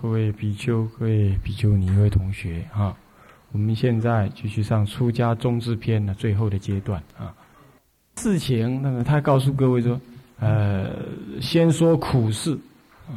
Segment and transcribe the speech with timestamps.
[0.00, 2.94] 各位比丘、各位比丘尼、各位同学啊，
[3.52, 7.34] 我们现在继续上出家中智篇的最后的阶段啊。
[8.16, 9.98] 事情，那么他告诉各位说，
[10.40, 10.90] 呃，
[11.40, 12.52] 先说苦事
[13.08, 13.16] 啊。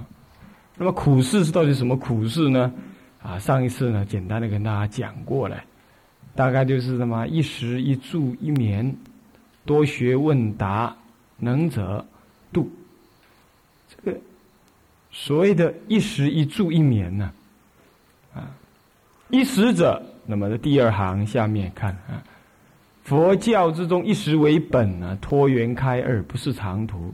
[0.77, 2.71] 那么苦事是到底什么苦事呢？
[3.21, 5.61] 啊，上一次呢，简单的跟大家讲过了，
[6.35, 8.95] 大概就是什么一食一住一眠，
[9.65, 10.95] 多学问答，
[11.37, 12.05] 能者
[12.53, 12.71] 度。
[15.19, 17.31] 所谓的一食一住一眠呢，
[18.35, 18.53] 啊，
[19.29, 22.21] 一食者，那么在第二行下面看啊，
[23.03, 27.11] 佛教之中一食为本呢，脱缘开二不是长途，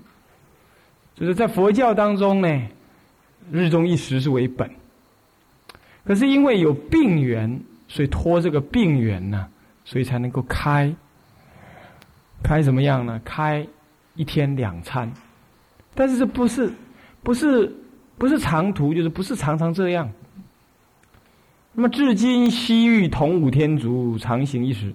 [1.15, 2.67] 就是在佛教当中呢，
[3.49, 4.69] 日中一食是为本，
[6.03, 9.47] 可是因为有病缘，所以脱这个病缘呢，
[9.85, 10.93] 所以才能够开，
[12.43, 13.21] 开什么样呢？
[13.23, 13.65] 开
[14.13, 15.09] 一天两餐，
[15.95, 16.69] 但是这不是
[17.23, 17.73] 不是。
[18.17, 20.09] 不是长途，就是不是常常这样。
[21.73, 24.93] 那么至今西域同五天竺常行一时，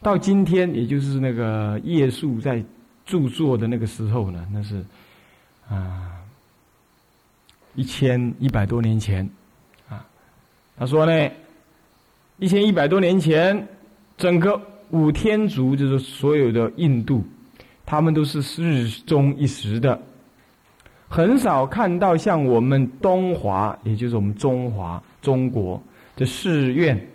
[0.00, 2.64] 到今天也就是那个叶树在
[3.04, 4.82] 著作的那个时候呢，那是
[5.68, 6.12] 啊
[7.74, 9.28] 一千一百多年前
[9.88, 10.06] 啊。
[10.78, 11.30] 他说呢，
[12.38, 13.68] 一千一百多年前，
[14.16, 17.22] 整个五天竺就是所有的印度，
[17.84, 20.00] 他们都是日中一时的。
[21.14, 25.80] 很少看到像我们东华，也就是我们中华中国
[26.16, 27.06] 的寺院，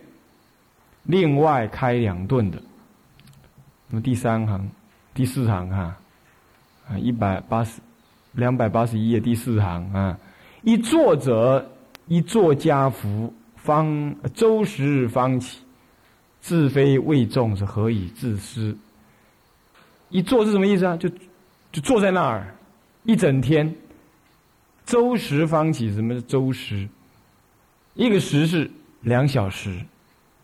[1.02, 2.56] 另外开两顿的。
[3.90, 4.70] 那么第三行、
[5.12, 5.98] 第四行哈，
[6.88, 7.82] 啊，一百八十、
[8.32, 10.18] 两百八十一页第四行啊，
[10.62, 11.70] 一坐者
[12.06, 15.60] 一坐家福方周时方起，
[16.40, 18.74] 自非为众是何以自私？
[20.08, 20.96] 一坐是什么意思啊？
[20.96, 21.06] 就
[21.70, 22.56] 就坐在那儿
[23.04, 23.76] 一整天。
[24.90, 26.88] 周时方起，什么是周时？
[27.94, 28.68] 一个时是
[29.02, 29.70] 两小时，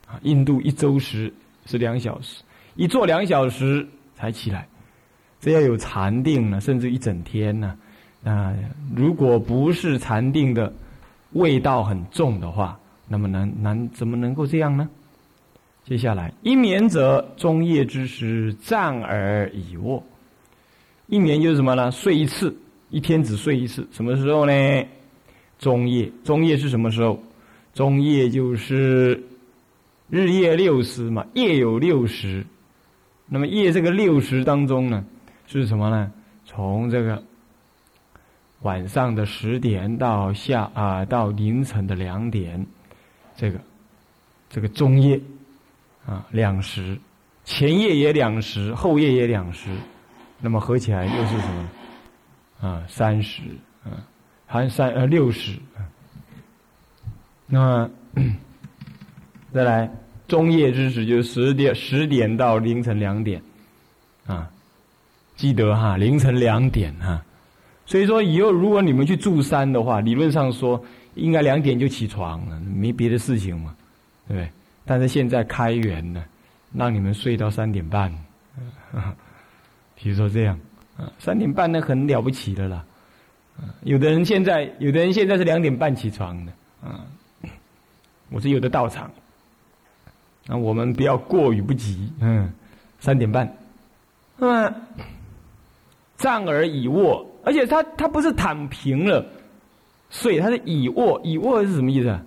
[0.07, 1.35] 啊，印度一周时
[1.67, 2.45] 是两小时，
[2.77, 4.69] 一坐两小时才起来，
[5.41, 7.77] 这要有禅定呢，甚至一整天呢。
[8.23, 8.55] 啊，
[8.95, 10.73] 如果不是禅定的
[11.33, 14.89] 味道很重的话，那么能能怎么能够这样呢？
[15.85, 20.01] 接下来，一眠者中夜之时，站而已卧。
[21.09, 21.91] 一眠就是什么呢？
[21.91, 22.57] 睡一次。
[22.97, 24.53] 一天只睡一次，什么时候呢？
[25.59, 27.23] 中夜，中夜是什么时候？
[27.75, 29.23] 中夜就是
[30.09, 32.43] 日夜六时嘛，夜有六时。
[33.27, 35.05] 那么夜这个六时当中呢，
[35.47, 36.11] 是什么呢？
[36.47, 37.23] 从这个
[38.63, 42.67] 晚上的十点到下啊，到凌晨的两点，
[43.37, 43.61] 这个
[44.49, 45.21] 这个中夜
[46.07, 46.97] 啊两时，
[47.45, 49.69] 前夜也两时，后夜也两时，
[50.41, 51.69] 那么合起来又是什么？
[52.61, 53.43] 啊，三十，
[53.85, 53.93] 嗯，
[54.47, 55.59] 含三呃六十，
[57.47, 57.89] 那
[59.53, 59.91] 再来
[60.27, 63.43] 中夜之时，就是十点十点到凌晨两点，
[64.27, 64.51] 啊，
[65.37, 67.23] 记得哈，凌晨两点哈，
[67.85, 70.83] 所以说以后如果你们去住山的话，理论上说
[71.15, 73.75] 应该两点就起床了，没别的事情嘛，
[74.27, 74.51] 对不对？
[74.85, 76.25] 但是现在开园呢，
[76.73, 78.13] 让你们睡到三点半，
[79.95, 80.59] 比如说这样。
[80.97, 82.85] 啊，三点半那很了不起的啦，
[83.83, 87.05] 有的人现在，有的人现在是两点半起床的，啊，
[88.31, 89.11] 我是有的到场，
[90.47, 92.51] 那我们不要过于不及，嗯，
[92.99, 93.57] 三点半，
[94.39, 94.75] 那么
[96.17, 99.25] 站而已卧，而且他他不是躺平了
[100.09, 102.19] 睡，他是倚卧，倚卧是什么意思？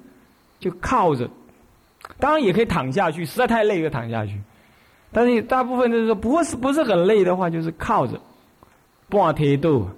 [0.59, 1.27] 就靠着，
[2.19, 4.39] 当然也可以躺下去，实在太累就躺下去，
[5.11, 8.19] 但是大部分就是说，不是不是很累的话，就是靠着。
[9.09, 9.89] 半贴肚，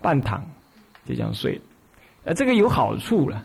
[0.00, 0.44] 半躺，
[1.06, 1.60] 就这样睡。
[2.24, 3.44] 呃，这个有好处了。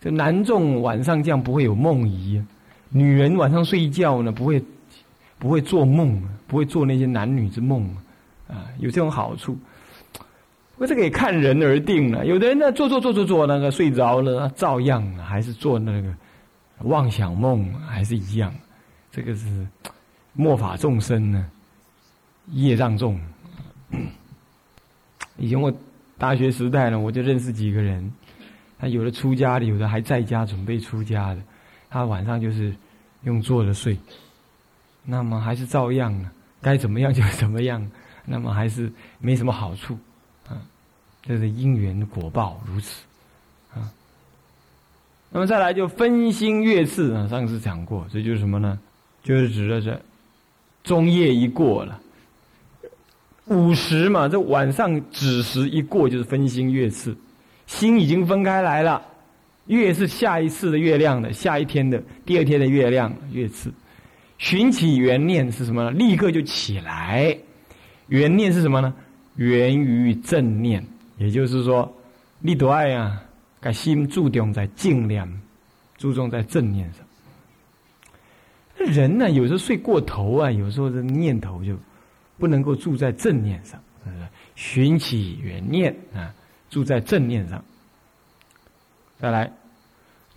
[0.00, 2.42] 这男众晚上这样不会有梦遗，
[2.88, 4.62] 女人晚上睡觉呢不会
[5.38, 7.82] 不会做梦，不会做那些男女之梦，
[8.48, 9.56] 啊，有这种好处。
[10.74, 12.26] 不过这个也看人而定了。
[12.26, 16.14] 有的人呢做做做做做那个睡着了，照样还是做那个
[16.82, 18.54] 妄想梦，还是一样。
[19.10, 19.66] 这个是
[20.32, 21.50] 末法众生呢，
[22.52, 23.20] 业障重。
[25.38, 25.72] 以前我
[26.18, 28.12] 大学时代呢，我就认识几个人，
[28.78, 31.40] 他有的出家的，有的还在家准备出家的。
[31.88, 32.74] 他晚上就是
[33.22, 33.96] 用坐着睡，
[35.04, 36.30] 那么还是照样呢，
[36.60, 37.88] 该怎么样就怎么样，
[38.26, 39.96] 那么还是没什么好处，
[40.48, 40.60] 啊，
[41.22, 43.02] 这是因缘果报如此，
[43.72, 43.90] 啊，
[45.30, 48.78] 那么再来就分心月次啊，上次讲过，这就是什么呢？
[49.22, 49.98] 就是指的是
[50.84, 52.00] 中夜一过了，
[53.48, 57.16] 午时嘛，这晚上子时一过就是分心月次，
[57.66, 59.02] 心已经分开来了。
[59.66, 63.70] 月是下一次的月亮的，下一天的第二天的月亮月次，
[64.38, 65.90] 寻起原念是什么呢？
[65.90, 67.36] 立刻就起来，
[68.06, 68.94] 原念是什么呢？
[69.36, 70.82] 源于正念，
[71.18, 71.94] 也就是说，
[72.40, 73.22] 你多爱啊，
[73.60, 75.28] 把心注重在静念，
[75.98, 77.04] 注重在正念上。
[78.86, 81.76] 人呢，有时候睡过头啊，有时候这念头就
[82.38, 84.22] 不能够住在正念上，是不是？
[84.54, 86.34] 寻起缘念啊，
[86.70, 87.62] 住在正念上。
[89.20, 89.52] 再来，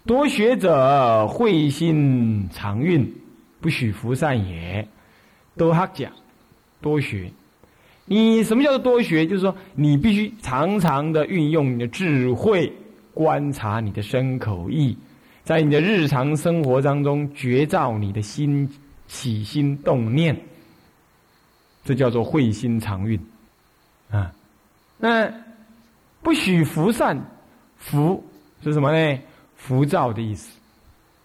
[0.06, 3.12] 多学者慧心常运，
[3.60, 4.88] 不许浮善也。
[5.56, 6.12] 多学讲，
[6.82, 7.32] 多学。
[8.06, 9.26] 你什么叫做多学？
[9.28, 12.72] 就是说，你必须常常的运用你的智慧，
[13.14, 14.98] 观察你的身口意，
[15.44, 18.68] 在你的日常生活当中觉照你的心
[19.08, 20.36] 起心动念。
[21.84, 23.20] 这叫做慧心常运
[24.10, 24.32] 啊。
[24.98, 25.32] 那
[26.22, 27.20] 不许浮散，
[27.78, 28.24] 浮。
[28.64, 29.20] 是什么呢？
[29.56, 30.56] 浮躁的意思，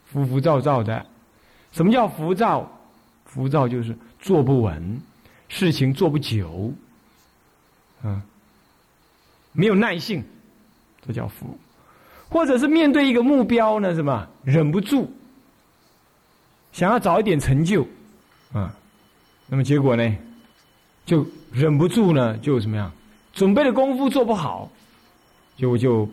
[0.07, 1.05] 浮浮躁躁的。
[1.73, 2.71] 什么叫浮躁？
[3.25, 5.03] 浮躁就是坐不稳，
[5.49, 6.73] 事情做不久，
[8.03, 8.23] 嗯，
[9.53, 10.25] 没有耐性，
[11.07, 11.59] 这叫浮。
[12.31, 15.11] 或者是面对一个目标呢，什么忍不住，
[16.73, 17.87] 想要早一点成就，
[18.55, 18.75] 啊，
[19.47, 20.17] 那么结果呢，
[21.07, 22.93] 就忍不住呢，就怎么样？
[23.33, 24.71] 准备的功夫做不好，
[25.57, 26.07] 就就。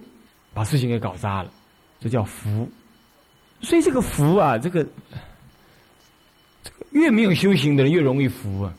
[0.55, 1.49] 把事情给搞砸了，
[1.99, 2.69] 这叫福。
[3.61, 4.85] 所以这个福啊，这个
[6.63, 8.71] 这个越没有修行的人越容易福啊。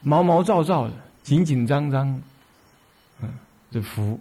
[0.00, 0.92] 毛毛躁躁的，
[1.24, 2.22] 紧紧张张，
[3.20, 3.28] 嗯，
[3.72, 4.20] 这福。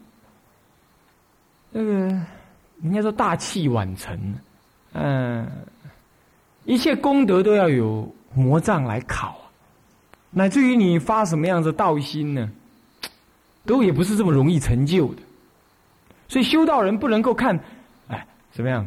[1.69, 1.91] 那个
[2.81, 4.35] 人家说大器晚成，
[4.93, 5.47] 嗯，
[6.65, 9.39] 一切功德都要有魔障来考，
[10.31, 12.49] 乃至于你发什么样的道心呢，
[13.65, 15.21] 都也不是这么容易成就的。
[16.27, 17.57] 所以修道人不能够看，
[18.07, 18.85] 哎，怎么样？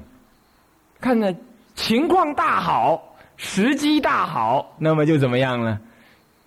[1.00, 1.34] 看呢
[1.74, 5.80] 情况大好，时机大好，那么就怎么样呢？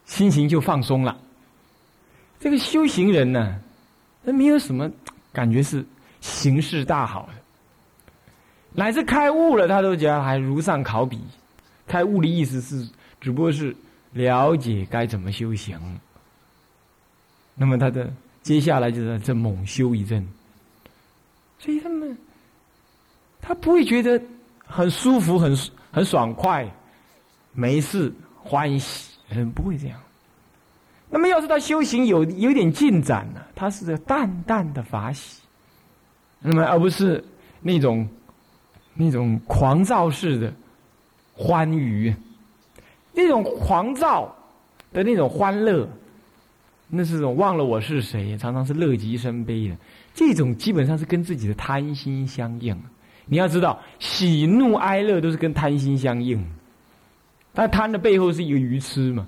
[0.05, 1.17] 心情就放松了。
[2.39, 3.59] 这个修行人呢，
[4.23, 4.91] 他没有什么
[5.31, 5.83] 感觉是
[6.21, 7.33] 形势大好的，
[8.73, 11.19] 乃至开悟了，他都觉得还如上考比。
[11.87, 12.87] 开悟的意思是，
[13.19, 13.75] 只不过是
[14.13, 15.79] 了解该怎么修行。
[17.55, 18.11] 那么他的
[18.41, 20.27] 接下来就是这猛修一阵。
[21.59, 22.17] 所以他们，
[23.41, 24.21] 他不会觉得
[24.65, 25.57] 很舒服、很
[25.91, 26.69] 很爽快、
[27.53, 28.11] 没事、
[28.41, 29.99] 欢喜，人不会这样。
[31.09, 35.41] 那么，要是他修行有有点进展了，他是个淡淡的法喜，
[36.39, 37.23] 那么而不是
[37.61, 38.09] 那种
[38.95, 40.53] 那种狂躁式的
[41.33, 42.13] 欢愉，
[43.13, 44.35] 那种狂躁
[44.91, 45.87] 的那种欢乐，
[46.87, 49.75] 那是种忘了我是谁，常常是乐极生悲的。
[50.13, 52.77] 这种基本上是跟自己的贪心相应。
[53.25, 56.45] 你要知道，喜怒哀乐都是跟贪心相应。
[57.53, 59.27] 但贪的背后是一个愚痴嘛，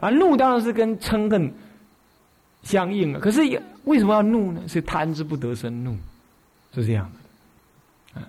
[0.00, 1.52] 啊，怒当然是跟嗔恨
[2.62, 3.20] 相应了。
[3.20, 3.40] 可是
[3.84, 4.60] 为什么要怒呢？
[4.66, 5.96] 是贪之不得生怒，
[6.74, 7.10] 是这样
[8.14, 8.20] 的。
[8.20, 8.28] 啊，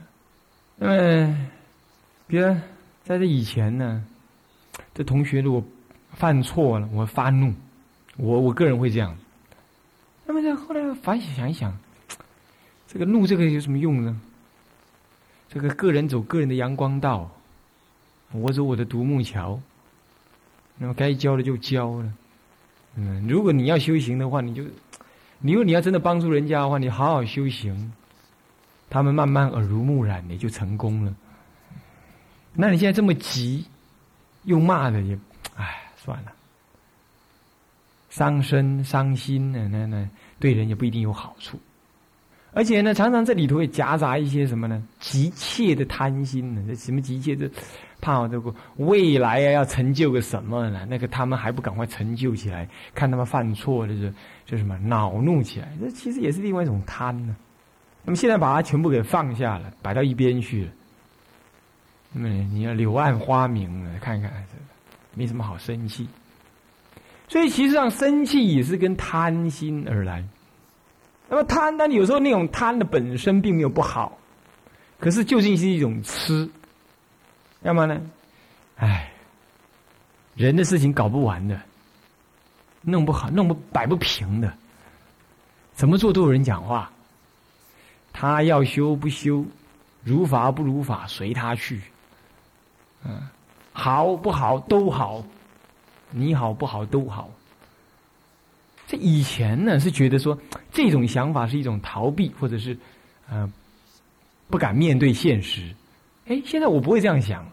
[0.77, 1.37] 那么，
[2.27, 2.55] 比如
[3.03, 4.03] 在这以前呢，
[4.99, 5.63] 这同学如果
[6.11, 7.53] 犯错了，我发怒，
[8.17, 9.17] 我我个人会这样。
[10.25, 11.73] 那么，后来反省想一想，
[12.85, 14.19] 这个怒这个有什么用呢？
[15.47, 17.31] 这个个人走个人的阳光道，
[18.33, 19.57] 我走我的独木桥。
[20.77, 22.13] 那么该教的就教了。
[22.95, 24.65] 嗯，如果你要修行的话，你就，
[25.39, 27.93] 你如果你要真的帮助人家的话，你好好修行，
[28.89, 31.15] 他们慢慢耳濡目染，你就成功了。
[32.53, 33.63] 那你现在这么急，
[34.49, 35.17] 又骂的也，
[35.55, 36.31] 哎，算了。
[38.09, 41.59] 伤身伤心呢，那那对人也不一定有好处，
[42.53, 44.83] 而且呢，常常这里头会夹杂一些什么呢？
[44.99, 46.63] 急切的贪心呢？
[46.67, 47.49] 这什么急切的？
[48.01, 50.87] 怕这个未来啊要成就个什么呢？
[50.89, 52.67] 那个他们还不赶快成就起来？
[52.95, 54.11] 看他们犯错，的是
[54.45, 55.71] 就什么恼怒起来？
[55.79, 57.35] 这其实也是另外一种贪呢。
[58.03, 60.71] 那么现在把它全部给放下了，摆到一边去了。
[62.11, 64.31] 那你要柳暗花明了，看看，
[65.13, 66.07] 没什么好生气。
[67.27, 70.23] 所以，其实上生气也是跟贪心而来。
[71.27, 74.17] 那么贪，但有时候那种贪的本身并没有不好，
[74.99, 76.49] 可是究竟是一种痴。
[77.61, 78.01] 要么呢？
[78.77, 79.11] 唉，
[80.33, 81.61] 人的事情搞不完的，
[82.81, 84.51] 弄不好，弄不摆不平的，
[85.73, 86.91] 怎么做都有人讲话。
[88.11, 89.45] 他要修不修，
[90.03, 91.79] 如法不如法，随他去。
[93.05, 93.21] 嗯，
[93.71, 95.23] 好不好都好，
[96.11, 97.29] 你好不好都好。
[98.87, 100.37] 这以前呢是觉得说
[100.71, 102.77] 这种想法是一种逃避，或者是
[103.31, 103.51] 嗯
[104.49, 105.73] 不敢面对现实。
[106.27, 107.45] 哎，现在我不会这样想，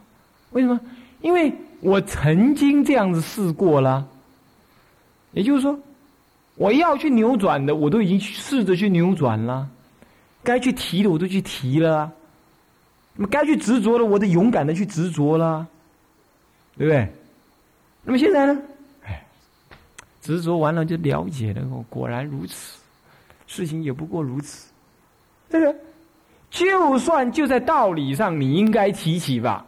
[0.50, 0.80] 为什么？
[1.20, 4.06] 因为我曾经这样子试过了。
[5.32, 5.78] 也就是说，
[6.54, 9.68] 我要去扭转的，我都已经试着去扭转了；
[10.42, 12.10] 该去提的，我都去提了；
[13.16, 15.66] 那么该去执着的，我得勇敢的去执着了，
[16.76, 17.08] 对不对？
[18.04, 18.62] 那么现在呢？
[19.04, 19.24] 哎，
[20.22, 22.78] 执着完了就了解了，果然如此，
[23.46, 24.70] 事情也不过如此。
[25.50, 25.74] 这个。
[26.48, 29.66] 就算就在道理上，你应该提起吧。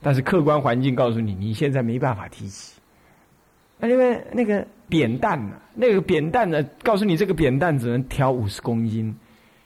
[0.00, 2.80] 但是客观环境告诉你，你现在没办法提起。
[3.78, 5.54] 那因为那个扁担呢？
[5.74, 6.60] 那个扁担呢？
[6.82, 9.14] 告诉你，这个扁担只能挑五十公斤。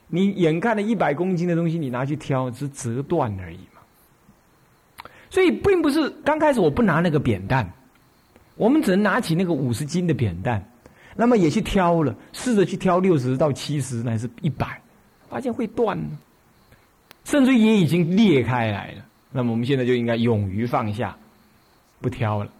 [0.08, 3.80] 你眼看着一百公斤的东西，你拿去挑，只折断而已嘛。
[5.30, 7.70] 所以，并不是刚开始我不拿那个扁担，
[8.56, 10.62] 我们只能拿起那个五十斤的扁担，
[11.14, 14.80] 那么也去挑了，试着去挑六十到七十，乃至一百。
[15.28, 15.98] 发现会断，
[17.24, 19.04] 甚至也已经裂开来了。
[19.30, 21.14] 那么我们现在就应该勇于放下，
[22.00, 22.50] 不挑了。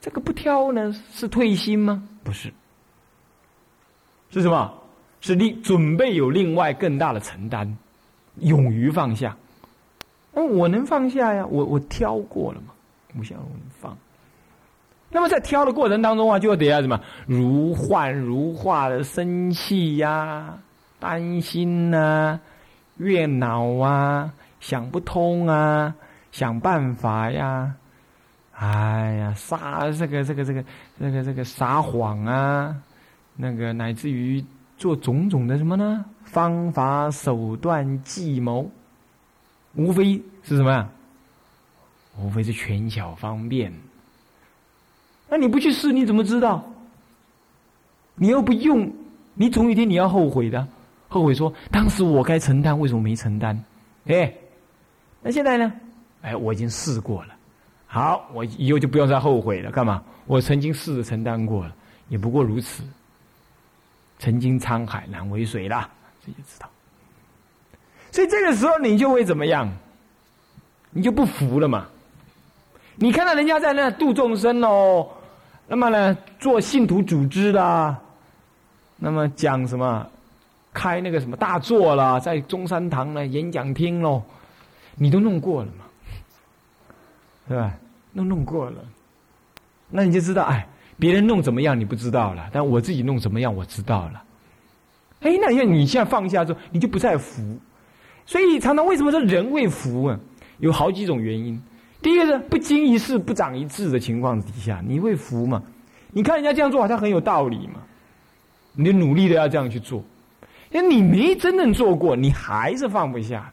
[0.00, 2.00] 这个不挑呢，是退心吗？
[2.22, 2.52] 不是，
[4.30, 4.72] 是什么？
[5.20, 7.76] 是你准备有另外更大的承担，
[8.36, 9.36] 勇于放下。
[10.32, 11.46] 那我能放下呀？
[11.46, 12.72] 我我挑过了嘛？
[13.18, 13.96] 我想我能放。
[15.10, 17.00] 那么在挑的过程当中啊，就得要什么？
[17.26, 20.58] 如幻如化的生气呀。
[21.00, 22.40] 担心呐，
[22.96, 25.94] 怨恼啊，想不通啊，
[26.32, 27.72] 想办法呀，
[28.52, 30.64] 哎呀，撒这个这个这个
[30.98, 32.74] 这个这个撒谎啊，
[33.36, 34.44] 那个乃至于
[34.78, 36.04] 做种种的什么呢？
[36.24, 38.70] 方法手段计谋，
[39.74, 40.88] 无非是什么呀？
[42.20, 43.72] 无非是权巧方便。
[45.28, 46.64] 那你不去试，你怎么知道？
[48.14, 48.90] 你又不用，
[49.34, 50.66] 你总有一天你要后悔的。
[51.08, 53.62] 后悔说：“当时我该承担，为什么没承担？”
[54.06, 54.32] 哎，
[55.22, 55.72] 那现在呢？
[56.22, 57.34] 哎，我已经试过了。
[57.86, 59.70] 好，我以后就不用再后悔了。
[59.70, 60.02] 干嘛？
[60.26, 61.74] 我曾经试着承担过了，
[62.08, 62.82] 也不过如此。
[64.18, 65.88] 曾经沧海难为水啦，
[66.24, 66.68] 这就知道。
[68.10, 69.70] 所以这个时候你就会怎么样？
[70.90, 71.86] 你就不服了嘛？
[72.96, 75.08] 你看到人家在那度众生哦，
[75.66, 77.96] 那么呢，做信徒组织啦，
[78.96, 80.06] 那么讲什么？
[80.70, 84.22] 开那个什么大座啦，在中山堂呢演讲厅喽，
[84.94, 85.84] 你都弄过了嘛，
[87.48, 87.72] 对吧？
[88.14, 88.76] 都弄过了，
[89.88, 90.66] 那你就知道，哎，
[90.98, 94.22] 别人弄怎么样你不知道了，但我自己弄怎么样我知道了。
[95.20, 97.58] 哎，那要你现在放下之后，你就不再服，
[98.26, 100.18] 所以常常为什么说人会服啊？
[100.58, 101.60] 有好几种原因。
[102.00, 105.62] 第一个是不经一事不长一智的情况底下，你会服吗？
[106.12, 107.80] 你看人家这样做好像很有道理嘛，
[108.74, 110.02] 你努力的要这样去做。
[110.70, 113.52] 因为你没真正做过，你还是放不下，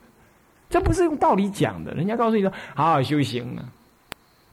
[0.69, 1.93] 这不是用道理讲的。
[1.93, 3.63] 人家告诉你说好好修行啊，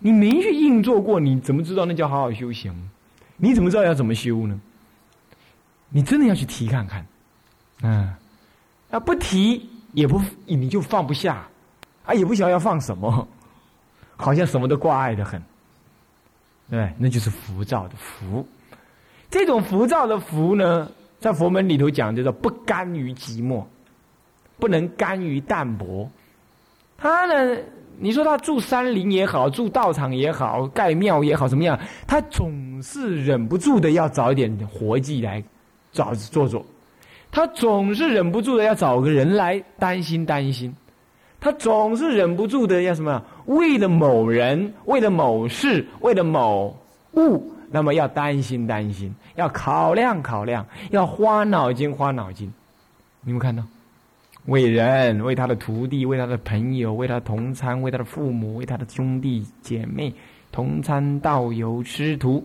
[0.03, 2.75] 你没去硬做过，你怎么知道那叫好好修行？
[3.37, 4.61] 你怎么知道要怎么修呢？
[5.89, 7.07] 你真的要去提看看，
[7.83, 8.13] 嗯，
[8.91, 11.47] 啊不提也不你就放不下，
[12.05, 13.29] 啊也不晓得要放什么，
[14.17, 15.43] 好像什么都挂碍的很，
[16.69, 18.47] 对，那就是浮躁的浮，
[19.31, 20.91] 这种浮躁的浮呢？
[21.21, 23.65] 在佛门里头讲，叫做不甘于寂寞，
[24.59, 26.11] 不能甘于淡泊。
[26.99, 27.63] 他呢，
[27.99, 31.79] 你说他住山林也好，住道场也好，盖庙也好，怎么样？
[32.07, 35.43] 他总是忍不住的要找一点活计来
[35.93, 36.65] 找做做。
[37.31, 40.75] 他总是忍不住的要找个人来担心担心。
[41.41, 43.23] 他总是忍不住的要什么？
[43.47, 46.77] 为了某人，为了某事，为了某
[47.15, 47.53] 物。
[47.75, 52.53] 那么要担心担心，要考量考量，要花脑筋花脑筋。
[53.23, 53.63] 你们看到，
[54.47, 60.13] 为人，为他的徒弟，为他的朋友，为他同参，为他的父母，为他的兄弟姐妹，
[60.51, 62.45] 同参道友师徒。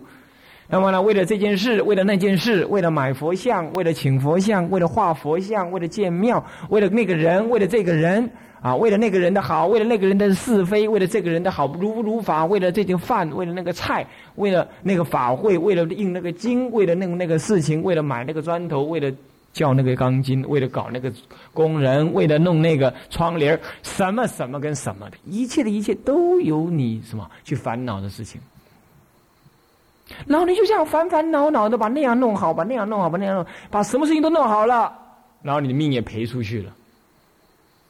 [0.68, 8.30] 那么呢，为了这件事，为了那件事，为了买佛像，为了请佛像，为了画佛像，为了建庙，为了那个人，为了这个人。
[8.60, 19.12] 啊，为了那个人的好，为了那个人的是非，为了这个人的好如不如法，为了这顿饭，为了那个菜，为了那个法会，为了印那个经，为了那个那个事情，为了买那个砖头，为了
[19.58, 21.12] 叫那个钢筋，为了搞那个
[21.52, 28.40] 工人，为了弄那个窗帘什么什么跟什么的，一切的一切都有你什么去烦恼的事情。
[30.26, 34.96] 然后你就这样烦烦恼恼的把那样弄好，把那样弄好，把那样弄，把什么事情都弄好了，
[35.42, 36.72] 然后你的命也赔出去了，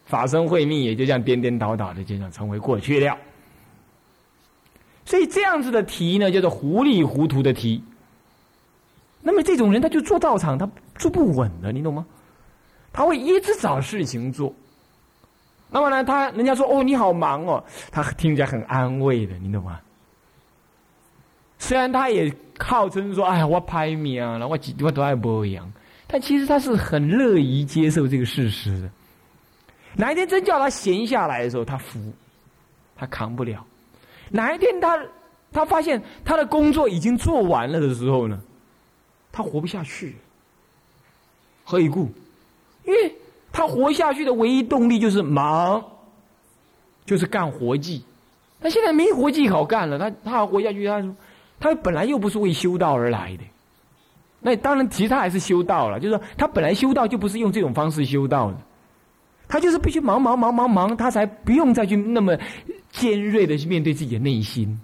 [0.06, 3.14] 法身慧命也就这样颠颠倒倒的，就这样成为过去了。
[5.04, 7.82] 所以这样子的题呢，叫做糊里糊涂的题。
[9.20, 12.06] 那么这种人，他就做道场，他坐不稳的，你懂吗？
[12.92, 14.52] 他会一直找事情做。
[15.70, 19.80] 那么呢，他人家说哦，你好忙哦，他听起来很安慰的，你懂吗？
[21.58, 25.70] 虽然他也号称说：“哎呀，我拍命了，我几我都爱播养。”
[26.06, 28.88] 但其实他是很乐意接受这个事实的。
[29.94, 31.98] 哪一天真叫他闲下来的时候，他服，
[32.96, 33.66] 他扛不了。
[34.30, 34.98] 哪一天他
[35.52, 38.40] 他发现他的工作已经做完了的时候呢，
[39.38, 40.16] 他活不下去。
[41.62, 42.10] 何以故？
[42.84, 43.14] 因为
[43.52, 45.84] 他活下去的唯一动力就是忙，
[47.06, 48.02] 就是干活计。
[48.60, 51.14] 他现在没活计好干了，他他要活下去，他。
[51.60, 53.42] 他本来又不是为修道而来的，
[54.40, 55.98] 那当然，其他还是修道了。
[55.98, 58.56] 就是说，他本来修道就不是用这种方式修道的，
[59.48, 62.38] 他就是必须忙忙忙忙忙，他才不用再去那么
[62.90, 64.80] 尖锐的去面对自己的内心。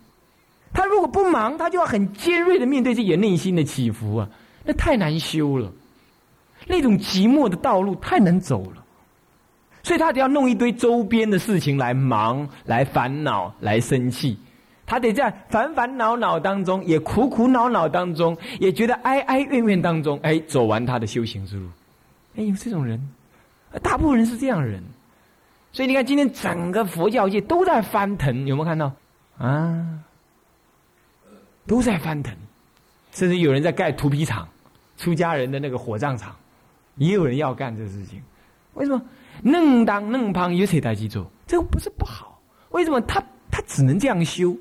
[0.73, 4.29] 他如果不忙，他就要很尖锐的面对自己的内心的起伏啊，
[4.65, 5.71] 那太难修了。
[6.67, 8.83] 那种寂寞的道路太难走了，
[9.83, 14.39] 所以他得要弄一堆周边的事情来忙、来烦恼、来生气。
[14.87, 21.69] 他得在烦烦恼恼当中，也苦苦恼恼当中，也觉得哀哀怨怨当中，哎，走完他的修行之路。
[22.37, 23.01] 哎，有这种人，
[23.83, 24.83] 大部分人是这样人。
[25.73, 28.93] 所以你看，今天整个佛教界都在翻腾，有没有看到？
[29.39, 29.99] 啊，
[31.67, 32.35] 都在翻腾，
[33.13, 34.47] 甚至有人在盖土坯厂，
[34.97, 36.35] 出家人的那个火葬场，
[36.97, 38.23] 也有人要干这事情。
[38.75, 39.03] 为什么？
[39.43, 41.31] 嫩当嫩旁有谁代去做？
[41.47, 42.41] 这个不是不好。
[42.71, 43.01] 为什么？
[43.03, 44.57] 他他只能这样修。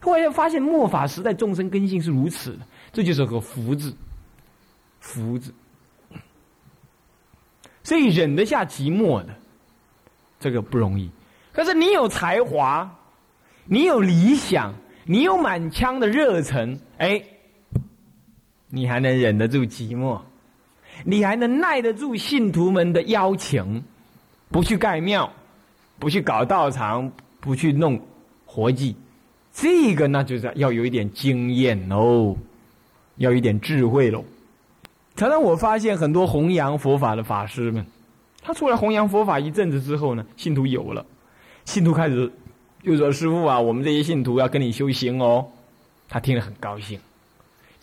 [0.00, 2.58] 后来发现末法时代众生根性是如此的，
[2.92, 3.92] 这就是个福字，
[5.00, 5.52] 福字。
[7.82, 9.34] 所以忍得下寂寞的，
[10.38, 11.10] 这个不容易。
[11.52, 12.88] 可是你有才华，
[13.64, 17.22] 你有理想，你有满腔的热忱，哎，
[18.68, 20.20] 你还能忍得住寂寞，
[21.04, 23.82] 你还能耐得住信徒们的邀请，
[24.50, 25.32] 不去盖庙，
[25.98, 28.00] 不去搞道场，不去弄
[28.44, 28.96] 活计。
[29.52, 32.36] 这个那就是要有一点经验哦，
[33.16, 34.24] 要一点智慧喽。
[35.14, 37.86] 常常我发现很多弘扬佛法的法师们，
[38.42, 41.06] 他出来弘扬佛法一阵子之后呢，信徒有了，
[41.64, 42.30] 信徒开始
[42.82, 45.46] 就说：“师傅啊，我们这些信徒要跟你修行哦。”
[46.08, 47.00] 他听了很高兴。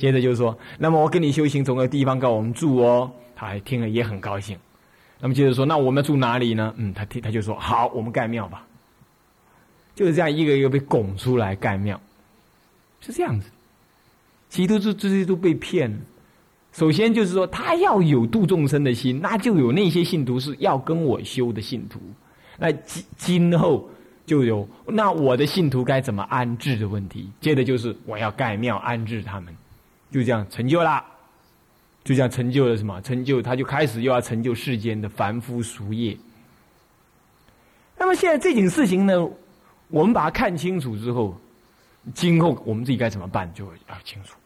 [0.03, 4.57] 接着就说：“那么我跟你修行，总有地方给我们住哦。”他还听了也很高兴。
[5.21, 8.67] 那么接着说：“那我们住哪里呢？”嗯，他听他就说：“好，我们盖庙吧。”
[9.95, 11.97] 就是这样一个一个被拱出来盖庙，
[12.99, 13.49] 是这样子。
[14.49, 15.97] 其实这这些都被骗了。
[16.73, 22.01] 首先就是说，他要有度众生的心，那就有那些信徒是要跟我修的信徒。
[22.59, 23.89] 那今今后
[24.25, 27.29] 就有那我的信徒该怎么安置的问题。
[27.39, 29.55] 接着就是我要盖庙安置他们，
[30.13, 31.03] 就这样成就了，
[32.03, 33.01] 就这样成就了什么？
[33.01, 36.15] 成就他就开始又要成就世间的凡夫俗业。
[37.97, 39.27] 那么现在这件事情呢？
[39.89, 41.39] 我们把它看清楚之后，
[42.13, 44.37] 今后我们自己该怎么办就要清楚，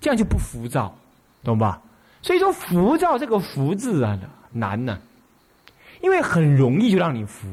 [0.00, 0.96] 这样就不浮躁，
[1.42, 1.80] 懂吧？
[2.20, 4.18] 所以说浮躁这个“浮”字啊
[4.52, 4.98] 难呢，
[6.02, 7.46] 因为很容易就让你浮，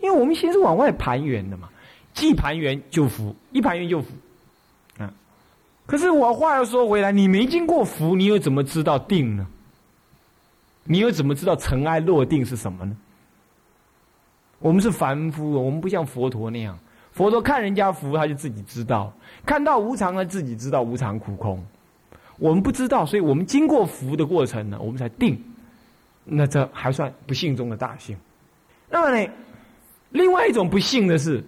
[0.00, 1.70] 因为我们心是往外盘圆的嘛，
[2.12, 4.08] 既盘圆就浮，一盘圆就浮，
[5.90, 9.44] 可是我话又说回来，你没经过福，你又怎么知道定呢？
[10.84, 12.96] 你又怎么知道尘埃落定是什么呢？
[14.60, 16.78] 我们是凡夫，我们不像佛陀那样。
[17.10, 19.12] 佛陀看人家福，他就自己知道；
[19.44, 21.60] 看到无常，他自己知道无常苦空。
[22.38, 25.42] 我们不知道，所以我们经过福的过程呢，我们才定。
[26.24, 28.16] 那这还算不幸中的大幸。
[28.88, 29.28] 那么呢，
[30.10, 31.42] 另外一种不幸的是，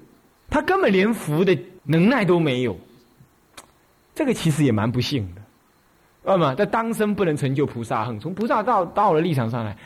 [0.51, 2.77] 他根本连福的能耐都没有。
[4.15, 5.43] 这个其实也蛮不幸的。
[6.25, 9.77] 那么，他当生不能成就菩萨行，从菩萨到到了立场上来，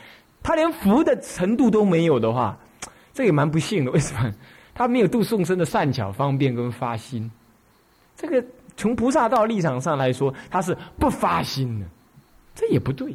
[0.43, 2.57] 他连福的程度都没有的话。
[3.13, 4.31] 这也蛮不幸的，为什么？
[4.75, 7.31] 他没有度众生的善巧方便跟发心。
[8.15, 8.43] 这个
[8.75, 11.85] 从菩萨道立场上来说，他是不发心的，
[12.53, 13.11] 这也不对。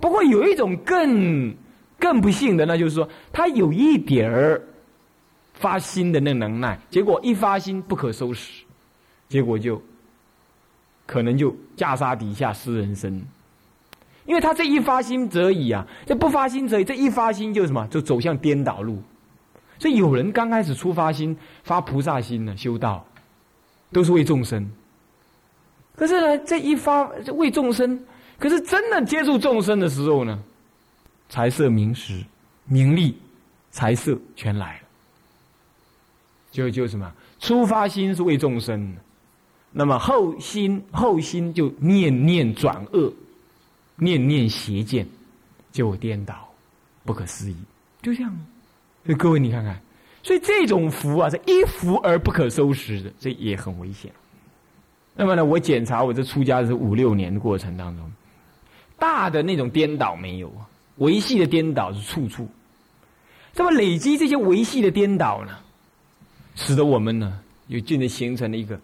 [0.00, 1.54] 不过有一种更
[2.00, 4.60] 更不幸的，那就是说，他有一点儿
[5.54, 8.64] 发心的那能耐，结果一发心不可收拾，
[9.28, 9.80] 结果就
[11.08, 13.24] 可能就袈裟底下失人身。
[14.26, 19.02] 因为他这一发心则已啊，这不发心则已，这一发心就什么，就走向颠倒路。
[19.78, 23.02] 所以有人刚开始出发心，发菩萨心呢，修道，
[23.90, 24.70] 都是为众生。
[25.96, 27.98] 可是呢，这一发为众生，
[28.38, 30.38] 可是真的接触众生的时候呢，
[31.30, 32.22] 财色名食、
[32.66, 33.16] 名利、
[33.70, 34.80] 财色全来了。
[36.50, 38.94] 就就什么，出发心是为众生，
[39.78, 43.12] 那么后心后心就念念转恶，
[43.94, 45.06] 念念邪见，
[45.70, 46.52] 就颠倒，
[47.04, 47.54] 不可思议，
[48.02, 48.36] 就这样。
[49.06, 49.80] 所以各位，你看看，
[50.24, 54.10] 所以这种福啊，是一福而不可收拾的，这也很危险。
[55.14, 58.12] 那么呢，我检查我这出家是五六年的过程当中，
[58.98, 62.48] 大的那种颠倒没有啊，维系的颠倒是处处。
[63.54, 65.56] 那么累积这些维系的颠倒呢，
[66.56, 67.38] 使得我们呢，
[67.68, 68.76] 又渐渐形成了一个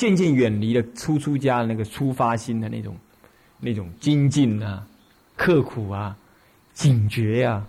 [0.00, 2.96] 渐渐远离了初出家那个出发心的那种
[3.60, 4.82] 那种精进啊、
[5.36, 6.16] 刻苦啊、
[6.72, 7.62] 警觉呀。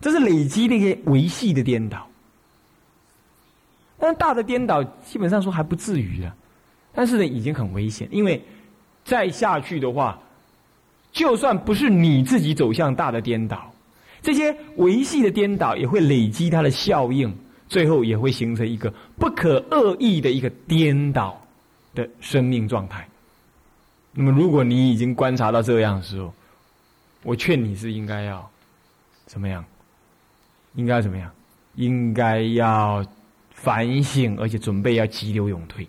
[0.00, 2.04] 这是累积那些维系的颠倒，
[3.96, 6.34] 但大的颠倒基本上说还不至于啊，
[6.92, 8.42] 但是呢已经很危险，因为
[9.04, 10.18] 再下去的话，
[11.12, 13.72] 就算不是你自己走向大的颠倒，
[14.20, 17.32] 这些维系的颠倒也会累积它的效应，
[17.68, 21.40] 最后也会形成一个不可恶意的一个颠倒
[21.94, 23.08] 的生命状态。
[24.12, 26.32] 那么，如果你已经观察到这样的时候，
[27.22, 28.48] 我劝你是应该要
[29.26, 29.64] 怎么样？
[30.74, 31.30] 应该怎么样？
[31.74, 33.04] 应该要
[33.50, 35.86] 反省，而且准备要急流勇退，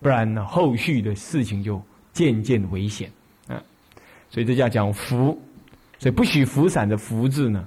[0.00, 1.82] 不然呢，后续的事情就
[2.12, 3.10] 渐渐危险。
[3.48, 3.60] 嗯，
[4.30, 5.40] 所以这叫讲福，
[5.98, 7.66] 所以不许福散的福字呢，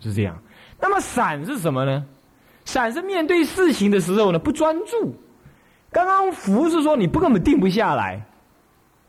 [0.00, 0.40] 是这样。
[0.82, 2.04] 那么散是什么呢？
[2.66, 5.14] 散是面对事情的时候呢，不专注。
[5.90, 8.20] 刚刚浮是说你不根本定不下来，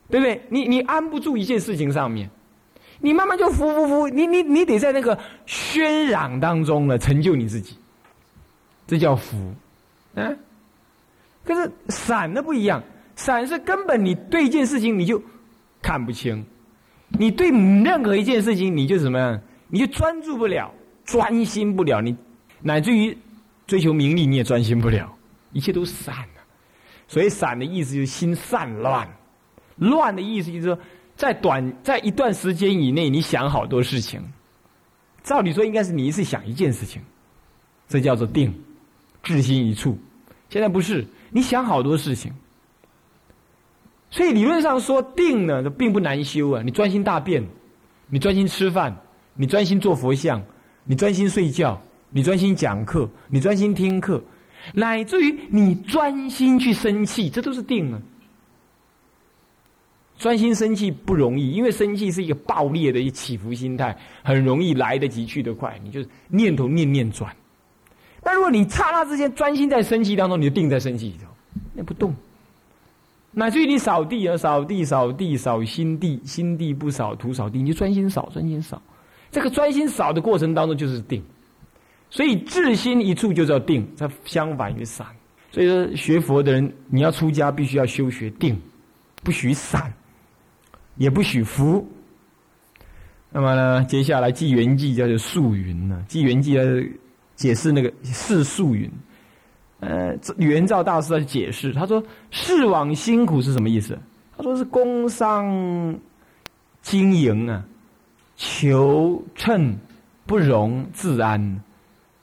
[0.10, 0.42] 对不对？
[0.50, 2.30] 你你安不住一件事情上面。
[3.00, 7.78] 你慢慢就浮浮浮，你你你得在那个喧嚷当中呢，成就你自己，
[8.88, 9.36] 这叫浮，
[10.14, 10.38] 嗯。
[11.44, 12.82] 可是散的不一样，
[13.16, 15.22] 散是根本你对一件事情你就
[15.82, 16.46] 看不清，
[17.10, 20.72] 你对任何一件事情你就怎么样，你就专注不了，
[21.06, 22.16] 专心不了，你
[22.62, 23.18] 乃至于
[23.68, 25.14] 追求名利你也专心不了，
[25.52, 26.42] 一切都散了。
[27.08, 29.08] 所以散的意思就是心散乱，
[29.78, 30.78] 乱的意思就是说。
[31.16, 34.20] 在短在一段时间以内，你想好多事情。
[35.22, 37.04] 照理说，应该是你一次想一件事情，
[37.88, 38.52] 这叫做定，
[39.22, 39.96] 志心一处。
[40.50, 42.34] 现在不是，你想好多事情。
[44.10, 46.64] 所以理论上说，定呢，并不难修啊。
[46.64, 47.48] 你专心大便，
[48.08, 48.98] 你专心吃饭，
[49.36, 50.44] 你专心做佛像，
[50.86, 54.22] 你专心睡觉，你专心讲课，你专心听课，
[54.74, 58.02] 乃至于你专心去生气，这都是定啊。
[60.18, 65.78] 专心生气不容易，因为生气是一个爆裂的一起伏心态，很容易来得及去得快。
[65.84, 67.36] 你就念头念念转，
[68.22, 71.28] 但如果你刹那之间专心在生气当中，你就定在生气里头，
[71.74, 72.14] 那不动。
[73.32, 78.82] 乃至于你扫地啊，扫地扫地扫心地，心地不扫土扫地，你就专心扫专心扫。
[79.34, 81.22] 这个专心扫的过程当中就是定，
[82.10, 85.06] 所以智心一处就叫定，它相反于散。
[85.52, 88.58] 所以说学佛的人，你要出家必须要修学定，
[89.24, 89.92] 不许散。
[90.98, 91.84] 也不许服。
[93.32, 96.88] 那么呢，接下来《纪元记》叫做素云呢，《纪元记》来
[97.36, 98.88] 解释那个世素云。
[99.80, 103.98] 呃，元照大师在解释，他说：“世往辛苦是什么意思？
[104.38, 106.00] 他说是工商
[106.84, 107.66] 经营啊，
[108.44, 109.74] 求称
[110.26, 111.64] 不容自安，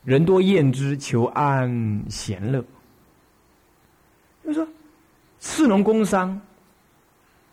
[0.05, 2.63] 人多厌之，求安闲乐。”
[4.45, 4.69] 就说
[5.41, 6.39] 士农工商。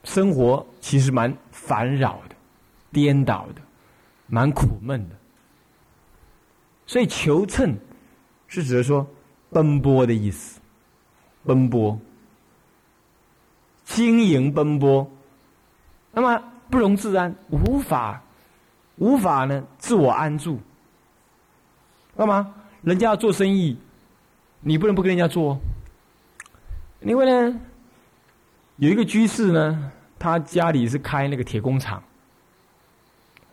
[0.03, 2.35] 生活其实蛮烦扰的、
[2.93, 3.61] 颠倒的、
[4.27, 5.15] 蛮苦闷的，
[6.85, 7.75] 所以求称
[8.47, 9.05] 是指的说
[9.49, 10.61] 奔波的意思，
[11.43, 11.99] 奔波、
[13.83, 15.05] 经营奔波，
[16.13, 18.23] 那么不容自安，无法
[18.97, 20.59] 无法呢自我安住。
[22.15, 22.53] 干嘛？
[22.81, 23.77] 人家要做生意，
[24.61, 25.59] 你不能不跟人家做，
[27.01, 27.59] 因为呢，
[28.77, 29.91] 有一个居士呢。
[30.19, 32.01] 他家里是开那个铁工厂，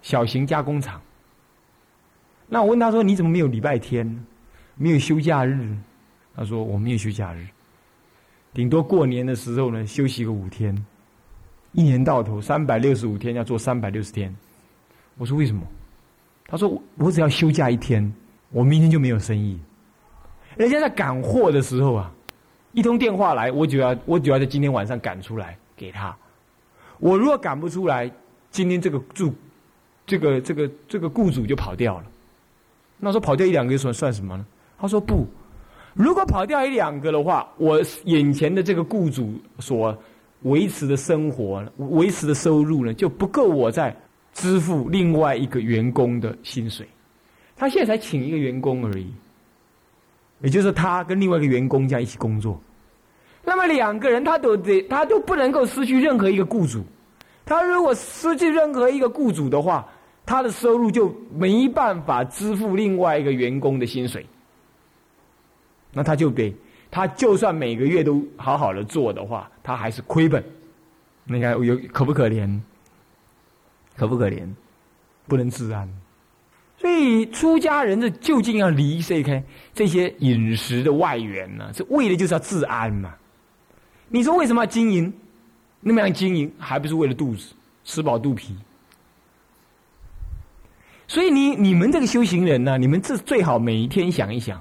[0.00, 0.98] 小型加工厂。
[2.48, 4.24] 那我问他说：“你怎么没有礼拜天，
[4.74, 5.76] 没有休假日？”
[6.34, 7.46] 他说：“我没有休假日，
[8.54, 10.74] 顶多过年的时候呢休息个五天，
[11.72, 14.34] 一年到头三百六十五天要做三百六十天。”
[15.18, 15.62] 我说：“为什么？”
[16.46, 18.12] 他说：“我只要休假一天，
[18.50, 19.58] 我明天就没有生意。
[20.56, 22.12] 人家在赶货的时候啊，
[22.72, 26.14] 一通电话来，我就要我就要在今天晚上赶出来给他。”
[26.98, 28.10] 我如果赶不出来，
[28.50, 29.34] 今天这个住，
[30.06, 32.04] 这个这个这个雇主就跑掉了。
[32.98, 34.46] 那说跑掉一两个算算什么呢？
[34.78, 35.26] 他说不，
[35.92, 39.96] 如果跑掉一两个的话，我眼前的这个雇主所
[40.42, 43.94] 维持的生活、维持的收入呢，就不够我在
[44.34, 46.86] 支付另外一个员工的薪水。
[47.56, 49.06] 他现在才请一个员工而已，
[50.42, 52.60] 也就是他跟另外一个员工在一起工作。
[53.44, 56.84] 那么两个人他都得，他都不能够失去任何一个雇主。
[57.46, 59.86] 他如果失去任何一个雇主的话，
[60.26, 64.26] 他的收入就没办法支付另外一个员工的薪水。
[65.92, 66.52] 那他就得，
[66.90, 70.42] 他就算每个月都好好的做的话，他还是亏本。
[71.24, 72.58] 你看有可不可怜？
[73.96, 74.46] 可不可怜？
[75.26, 75.88] 不能自安。
[76.76, 81.70] 所以出家人这究竟要离开这些饮食的外援呢？
[81.72, 83.14] 这为的就是要自安嘛？
[84.08, 85.12] 你说为什么要经营？
[85.80, 87.54] 那么样经营，还不是为了肚子
[87.84, 88.56] 吃饱肚皮？
[91.06, 94.60] 所以你你们这个修行人呢，你们这最好每一天想一想，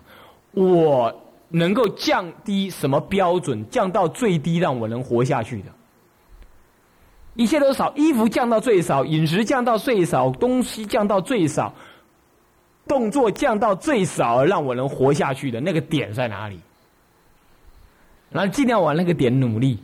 [0.52, 1.14] 我
[1.50, 5.72] 能够降低什么标准，降到最低，让我能活下去的。
[7.36, 11.74] 一切都少，衣服降到最少，饮食降到最少，东西降到最少，
[12.88, 16.60] 动作降到最少，让我能活下去的那个点在哪里？
[18.32, 19.78] 然后尽量往那个点努力，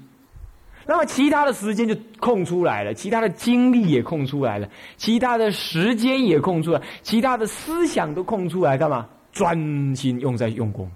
[0.86, 9.08] 那么其他的时间就空出来了，其他的精力也空出来了，其他的时间也空出来，其他的思想都空出来，干嘛？
[9.32, 10.90] 专心用在用功，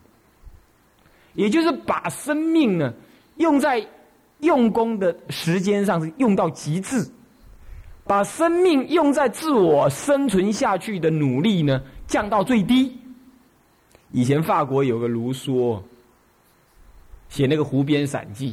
[1.35, 2.91] 也就是把生命呢
[3.37, 3.85] 用在
[4.43, 7.09] 用功的时间上是用到极致，
[8.05, 12.99] 把生命用在自我生存下去的努力呢降到最低。
[14.11, 15.81] 以前法国有个卢梭。
[17.29, 18.51] 写那个《湖边散记》，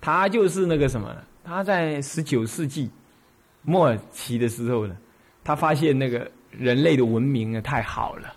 [0.00, 1.14] 他就是那个什么？
[1.44, 2.90] 他在十九世纪
[3.62, 4.96] 末期的时候呢，
[5.44, 8.34] 他发现那个人类的文明呢太好了，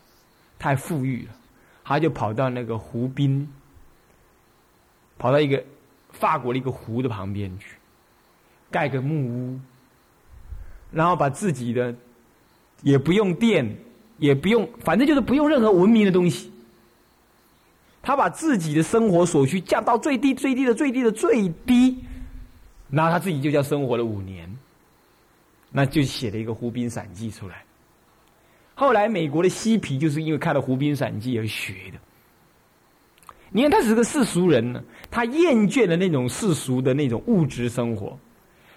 [0.59, 1.31] 太富裕了，
[1.83, 3.51] 他就跑到那个湖滨，
[5.17, 5.63] 跑到一个
[6.19, 7.75] 法国的一个湖的旁边去，
[8.71, 9.59] 盖个木屋，
[10.91, 11.93] 然后把自己的
[12.81, 13.75] 也不用电，
[14.17, 16.51] 也不用，反正就是不用任何文明的东西。
[18.01, 22.03] 他把自己的生活所需降到最低、最低的、最低的最低，
[22.89, 24.49] 然后他自己就叫生活了五年，
[25.71, 27.63] 那就写了一个《湖滨散记》出来。
[28.75, 31.99] 后来美国的嬉皮就是因为看了《湖滨散记》而学的。
[33.51, 38.17] 你看他是个世俗人呢，他厌倦了那种世俗的那种物质生活，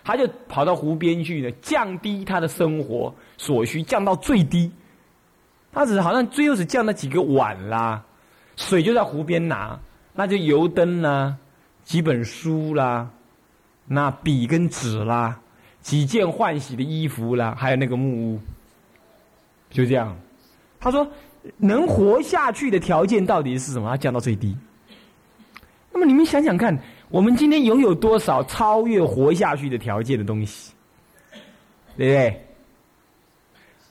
[0.04, 4.70] 他就跑到湖边去呢，降低他的生活所需，降到最低。
[5.72, 8.04] 他只是好像最后只降了几个碗啦。
[8.56, 9.78] 水就在湖边拿，
[10.12, 11.34] 那就油灯啦，
[11.82, 13.08] 几本书啦，
[13.86, 15.40] 那笔跟纸啦，
[15.80, 18.40] 几件换洗的衣服啦，还有那个木屋，
[19.70, 20.14] 就这样。
[20.78, 21.06] 他说，
[21.56, 23.88] 能活下去的条件到底是什么？
[23.88, 24.56] 他降到最低。
[25.92, 30.72] 那么你们想想看，我们今天拥有多少超越活下去的条件的东西，
[31.96, 32.46] 对不对？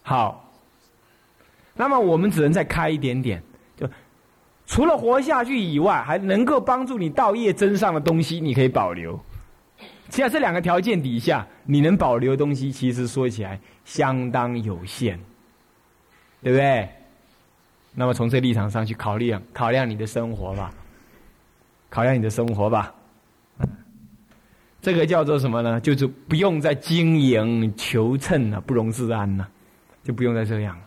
[0.01, 0.49] 好，
[1.75, 3.43] 那么我们只能再开一点点。
[3.75, 3.88] 就
[4.65, 9.19] 除了活下去以外，还能够帮助你道业增上的东西，你可以保留。
[10.09, 15.19] 其实这两个条件底下，你能保留的东西，其实说起来相当有限，
[16.41, 16.89] 对不对？
[17.93, 20.71] 那么从这立场上去考虑，考量你的生活吧，
[21.89, 22.93] 考量你的生活吧。
[24.82, 25.80] 这个叫做什么呢？
[25.82, 29.47] 就是不用再经营求称了，不容自安了，
[30.04, 30.84] 就不用再这样了。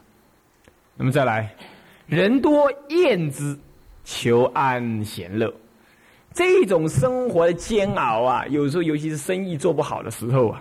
[0.97, 1.55] 那么再来，
[2.07, 3.59] 人多厌之。
[4.05, 5.55] 求安闲乐，
[6.35, 10.61] 这种生活的煎熬啊，有时候尤其是生意做不好的时候啊，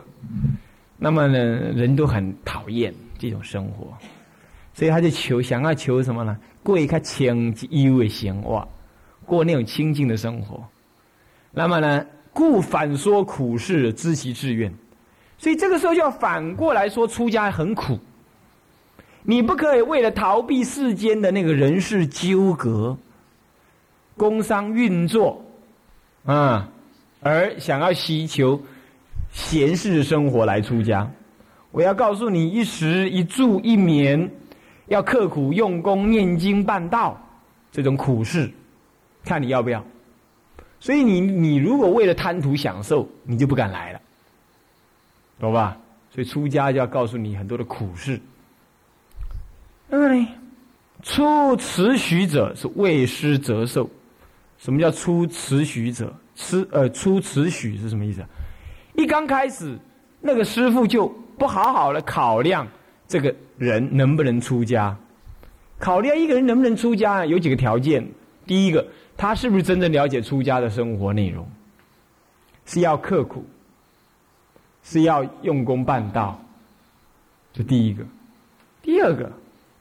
[0.96, 3.98] 那么呢，人都很讨厌这种生活，
[4.74, 6.38] 所以他就求想要求什么呢？
[6.64, 8.68] 过一个清幽的生活，
[9.26, 10.64] 过那种清静的生活。
[11.52, 14.74] 那么呢，故反说苦事，知其志愿。
[15.38, 18.00] 所以这个时候就要反过来说，出家很苦。
[19.24, 22.98] 你不可以为了逃避世间的那个人事纠葛。
[24.18, 25.44] 工商运作，
[26.26, 26.70] 啊，
[27.22, 28.62] 而想要希求
[29.32, 31.10] 闲适生活来出家，
[31.72, 34.30] 我要告诉你，一食一住一眠，
[34.92, 37.18] 要刻苦用功念经办道，
[37.72, 38.52] 这种苦事，
[39.24, 39.82] 看你要不要。
[40.82, 44.02] 所以你你如果为了贪图享受，你就不敢来了，
[45.40, 45.78] 懂吧？
[46.14, 48.20] 所以出家就要告诉你很多的苦事。
[49.88, 50.28] 那么呢，
[51.02, 53.90] 出持许者是为师折寿。
[54.58, 56.14] 什么叫出持许者？
[56.36, 58.22] 持呃出持许是什么意思？
[58.96, 59.80] 一刚开始，
[60.20, 62.68] 那个师傅就不好好的考量
[63.12, 64.98] 这个人能不能出家。
[65.78, 68.08] 考虑一个人能不能出家，有几个条件。
[68.46, 71.46] 第一个，他是不是真正了解出家的生活内容？
[72.66, 73.46] 是要刻苦，
[74.82, 76.42] 是要用功办道，
[77.52, 78.06] 这第一个。
[78.82, 79.30] 第二个，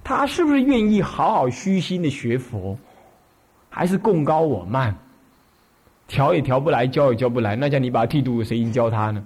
[0.02, 2.76] 他是不是愿意好好虚心的学佛，
[3.68, 4.92] 还是共高我慢？
[6.08, 9.24] 调也调不来，教也教不来，那叫你把他剃度，谁教他呢？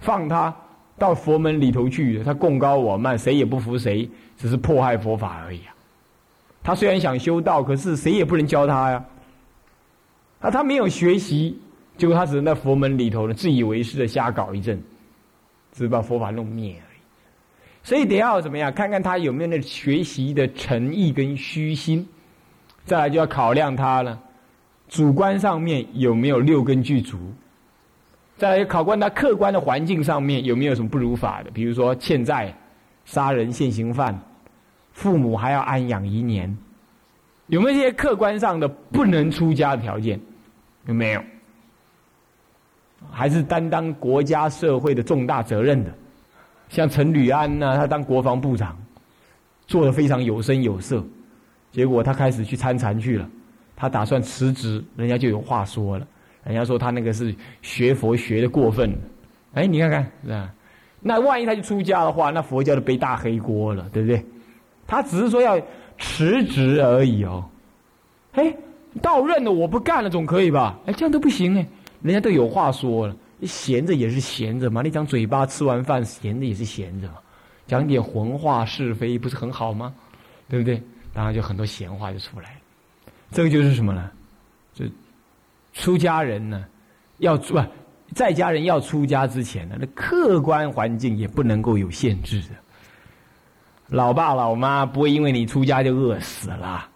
[0.00, 0.52] 放他
[1.00, 5.74] 到佛门里头去，他共高我慢，谁也不服谁，只是迫害佛法而已啊！
[6.62, 9.02] 他虽然想修道，可是谁也不能教他呀。
[10.40, 11.58] 啊，他没有学习，
[11.96, 14.78] 结果他只能在佛门里头呢，自以为是的瞎搞一阵，
[15.72, 17.00] 只是把佛法弄灭而已。
[17.82, 18.70] 所以得要怎么样？
[18.70, 22.06] 看看他有没有那学习的诚意跟虚心，
[22.84, 24.20] 再来就要考量他了。
[24.86, 27.18] 主观上面有没有六根具足？
[28.40, 31.50] 再来考官他客观的环境上面有没有什么不如法的？
[31.50, 32.50] 比如说欠债、
[33.04, 34.18] 杀人、现行犯、
[34.94, 36.56] 父母还要安养一年，
[37.48, 40.18] 有没有这些客观上的不能出家的条件？
[40.86, 41.22] 有没有？
[43.10, 45.92] 还是担当国家社会的重大责任的？
[46.70, 48.74] 像陈履安呢，他当国防部长，
[49.66, 51.04] 做的非常有声有色，
[51.70, 53.28] 结果他开始去参禅去了。
[53.76, 56.06] 他打算辞职，人家就有话说了。
[56.50, 58.92] 人家说他那个是学佛学的过分。
[59.54, 60.52] 哎，你看看是吧？
[61.00, 64.24] 那万一他就出家的话，那佛教就背大黑锅了，对不对？
[64.86, 65.60] 他只是说要
[65.98, 67.48] 辞职而已哦。
[68.32, 68.54] 哎，
[69.00, 70.78] 到任了我不干了总可以吧？
[70.86, 71.66] 哎，这样都不行哎，
[72.02, 73.16] 人家都有话说了。
[73.42, 77.14] 闲着也是闲着嘛，那张嘴巴吃完饭闲着也是闲着嘛，
[77.66, 79.94] 讲点混话是非不是很好吗？
[80.48, 80.82] 对不对？
[81.14, 82.54] 当然就很多闲话就出来。
[83.30, 84.10] 这个就是什么呢？
[84.74, 84.84] 就
[85.72, 86.64] 出家人呢，
[87.18, 87.62] 要不
[88.14, 92.48] 在家人要出家之前呢，那客观环境也不能够有限制的。
[93.86, 96.88] 老爸老妈不会因为你出家就饿死了，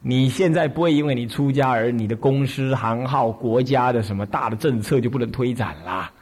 [0.00, 6.12] 你现在不会因为你出家而你的公司行号、国家的什么大的政策就不能推展啦，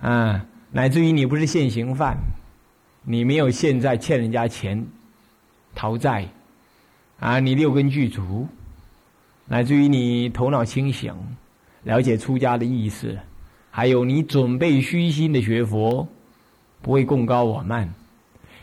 [0.00, 2.16] 啊，乃至于你不是现行犯，
[3.02, 4.84] 你没有现在欠人家钱
[5.74, 6.28] 逃债，
[7.20, 8.48] 啊，你六根具足。
[9.46, 11.14] 乃至于你头脑清醒，
[11.82, 13.16] 了解出家的意思，
[13.70, 16.06] 还有你准备虚心的学佛，
[16.80, 17.92] 不会共高我慢。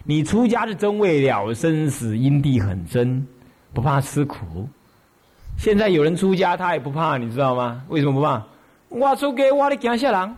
[0.03, 3.25] 你出家是真为了生死因地很真，
[3.73, 4.67] 不怕吃苦。
[5.57, 7.83] 现在有人出家，他也不怕，你知道吗？
[7.87, 8.43] 为什么不怕？
[8.89, 10.35] 我出家，我咧惊啥人？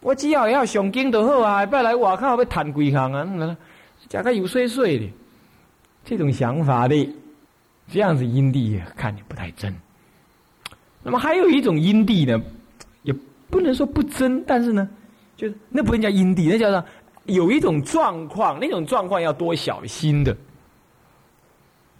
[0.00, 1.64] 我只要要上经就好啊！
[1.64, 3.56] 不要来外靠要谈几行啊？
[4.08, 5.10] 加个有碎碎的，
[6.04, 7.08] 这种想法的。
[7.92, 9.74] 这样子因地看你不太真，
[11.02, 12.40] 那么还有一种因地呢，
[13.02, 13.12] 也
[13.50, 14.88] 不能说不真，但是呢，
[15.36, 16.84] 就是那不能叫因地，那叫做
[17.24, 20.36] 有一种状况，那种状况要多小心的，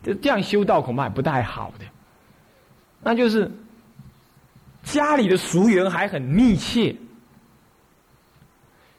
[0.02, 1.84] 就这样修道恐怕也不太好的，
[3.02, 3.50] 那就是
[4.84, 6.94] 家里的俗缘还很密切，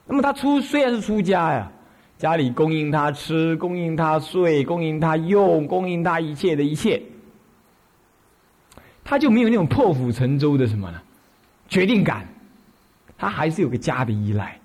[0.06, 1.72] 那么他出虽然是出家呀。
[2.22, 7.02] 家里供应他吃，供应他睡，供应他用，供应他一切的一切，
[9.04, 11.02] 他就没有那种破釜沉舟的什么呢？
[11.68, 12.28] 决定感，
[13.18, 14.56] 他还是有个家的依赖。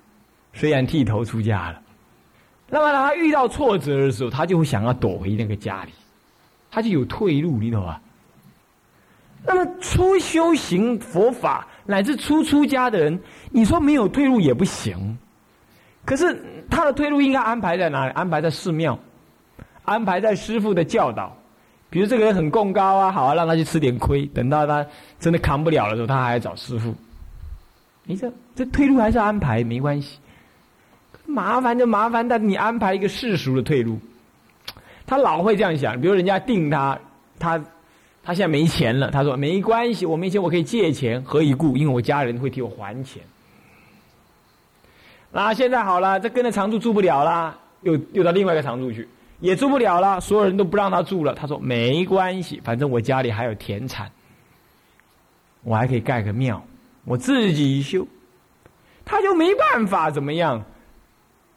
[0.53, 1.81] 虽然剃头出家了，
[2.69, 5.91] 那么他遇到挫折的时候，他就会想要躲回那个家里，
[6.69, 7.99] 他就有退路，你懂吧？
[9.43, 15.17] 那么初修行佛法乃至初出家的人，你说没有退路也不行。
[16.07, 18.13] 可是他的退路应该安排在哪里？
[18.13, 18.97] 安排在寺庙，
[19.83, 21.35] 安排在师傅的教导。
[21.89, 24.25] 比如这个人很供高啊，好啊，让他去吃点亏。
[24.27, 24.85] 等到他
[25.19, 26.95] 真的扛不了的时候，他还找师傅。
[28.05, 30.17] 你这这退路还是安排没关系，
[31.25, 33.99] 麻烦就麻烦，但你安排一个世俗的退路，
[35.05, 35.99] 他老会这样想。
[35.99, 36.97] 比如人家定他，
[37.37, 37.61] 他
[38.23, 41.75] 他现在没钱了，他说没关系，我没钱我可以借钱，何以故？
[41.75, 43.21] 因为我家人会替我还钱。
[45.37, 49.07] 那现在好了，这跟着常住住不了了，又又到另外一个常住去，
[49.39, 50.19] 也住不了了。
[50.19, 51.31] 所有人都不让他住了。
[51.35, 54.11] 他说没关系，反正我家里还有田产，
[55.61, 56.59] 我还可以盖个庙，
[57.05, 58.07] 我自己修。
[59.05, 60.65] 他就没办法怎么样，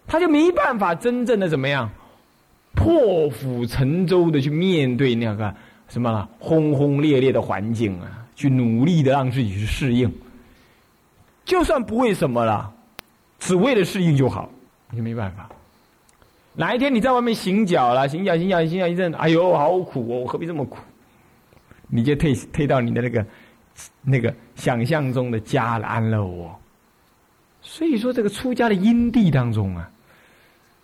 [0.06, 1.88] 他就没办法真正的怎么样，
[2.74, 5.54] 破釜沉舟的去面对那个
[5.88, 10.12] 什么轰轰烈烈的环境啊，去努力的让自己去适应。
[11.46, 12.74] 就算不为什么了。
[13.40, 14.48] 只为了适应就好，
[14.90, 15.48] 你没办法。
[16.52, 20.20] 哪一天你在外面行脚了，行脚行脚行脚一阵，哎呦，好苦哦！
[20.20, 20.78] 我何必这么苦？
[21.88, 23.26] 你就退退到你的那个
[24.02, 26.56] 那个想象中的家了，安乐窝。
[27.62, 29.90] 所以说，这个出家的因地当中啊，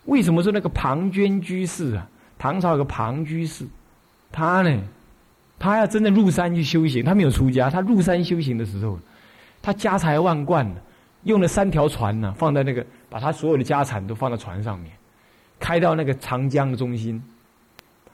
[0.07, 2.09] 为什么说那个庞涓居士啊？
[2.39, 3.67] 唐朝有个庞居士，
[4.31, 4.83] 他呢，
[5.59, 8.99] 他要真的入山去修行，他没有出家，他入山修行的时候，
[9.61, 10.81] 他家财万贯的
[11.27, 14.93] 用了三条船呢，放在那个，把他所有的家产都放在船上面，
[15.59, 17.22] 开到那个长江的中心，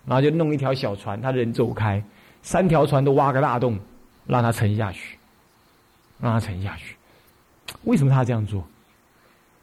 [0.07, 2.03] 然后就弄一条小船，他人走开，
[2.43, 3.79] 三条船都挖个大洞，
[4.27, 5.19] 让他沉下去，
[6.21, 6.97] 让他沉下去。
[7.85, 8.65] 为什么他这样做？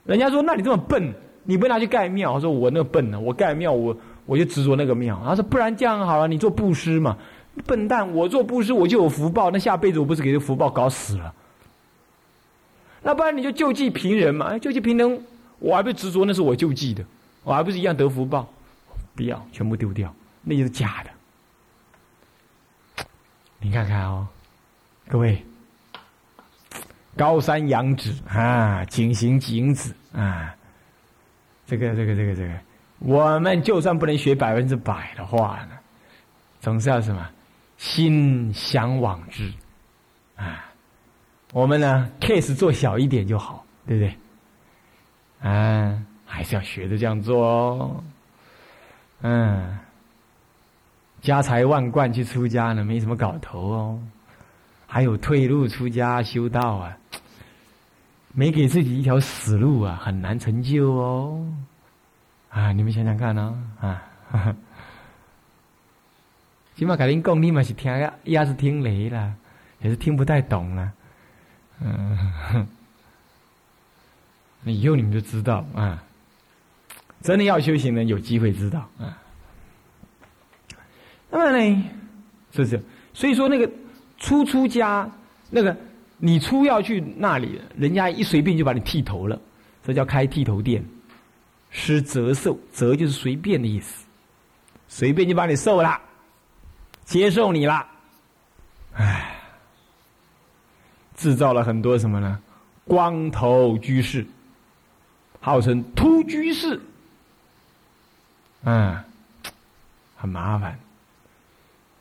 [0.06, 3.96] 人家说：“那你这么笨，你不拿去盖庙？”他说：“我那笨呢，我盖庙，我
[4.26, 7.18] 我就执着那个庙。”他说：“不然这样好了，你做布施嘛。”
[7.66, 11.34] 笨蛋，我做布施我就有福报，那下辈子我不是给这福报搞死了？
[13.02, 14.58] 那不然你就救济贫人嘛？
[14.60, 15.24] 救济贫人，
[15.60, 17.04] 我还不执着那是我救济的，
[17.44, 18.48] 我还不是一样得福报？
[19.16, 23.06] 不要，全部丢掉，那就是假的。
[23.60, 24.28] 你看看哦，
[25.08, 25.44] 各位。
[27.18, 30.56] 高山仰止啊，景行景止啊，
[31.66, 32.54] 这个这个这个这个，
[33.00, 35.78] 我们就算不能学百分之百的话呢，
[36.62, 37.30] 总是要什么
[37.78, 39.52] 心向往之
[40.38, 40.69] 啊。
[41.52, 45.50] 我们呢，case 做小一点就好，对不对？
[45.50, 48.04] 啊，还是要学着这样做哦。
[49.22, 49.80] 嗯，
[51.22, 54.00] 家财万贯去出家呢，没什么搞头哦。
[54.86, 56.98] 还有退路出家修道啊，
[58.34, 61.48] 没给自己一条死路啊，很难成就哦。
[62.50, 64.04] 啊，你们想想看呢啊！
[66.76, 69.34] 起码改天讲，你嘛是听呀，也是听雷了，
[69.82, 70.94] 也是听不太懂了。
[71.82, 72.68] 嗯，
[74.64, 76.04] 那以后你们就知道啊，
[77.22, 79.18] 真的要修行呢，有机会知道啊。
[81.30, 81.84] 那么呢，
[82.52, 82.82] 是不是？
[83.14, 83.70] 所以说那个。
[84.22, 85.10] 出出家，
[85.50, 85.74] 那个
[86.18, 89.40] 你出要去那里，人家一随便就把你剃头了，
[89.82, 90.84] 这叫开剃头店。
[91.70, 94.06] 施折寿，折就是随便的意思，
[94.90, 96.02] 随便就把你瘦了，
[97.06, 97.88] 接受你了，
[98.96, 99.39] 唉，
[101.20, 102.40] 制造了很多什么呢？
[102.86, 104.26] 光头居士，
[105.42, 106.80] 号称秃居士，
[108.64, 108.98] 嗯，
[110.16, 110.80] 很麻烦，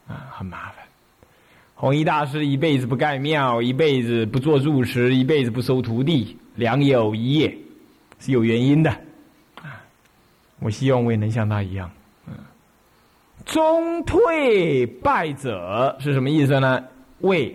[0.06, 0.76] 啊，很麻烦。
[1.74, 7.58] 弘一大师一辈子不盖庙，一辈子不做住持，一辈子不收徒弟，良有一业，
[8.20, 8.90] 是有原因的。
[9.56, 9.82] 啊，
[10.60, 11.90] 我希望我也能像他一样。
[12.28, 12.34] 嗯，
[13.44, 16.82] 中退败者是什么意思呢？
[17.20, 17.54] 为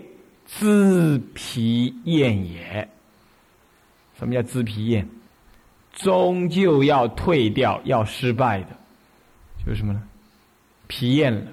[0.59, 2.87] 资皮厌也。
[4.17, 5.07] 什么叫资皮厌？
[5.93, 8.69] 终究要退掉，要失败的，
[9.63, 10.01] 就是什么呢？
[10.87, 11.51] 疲厌了。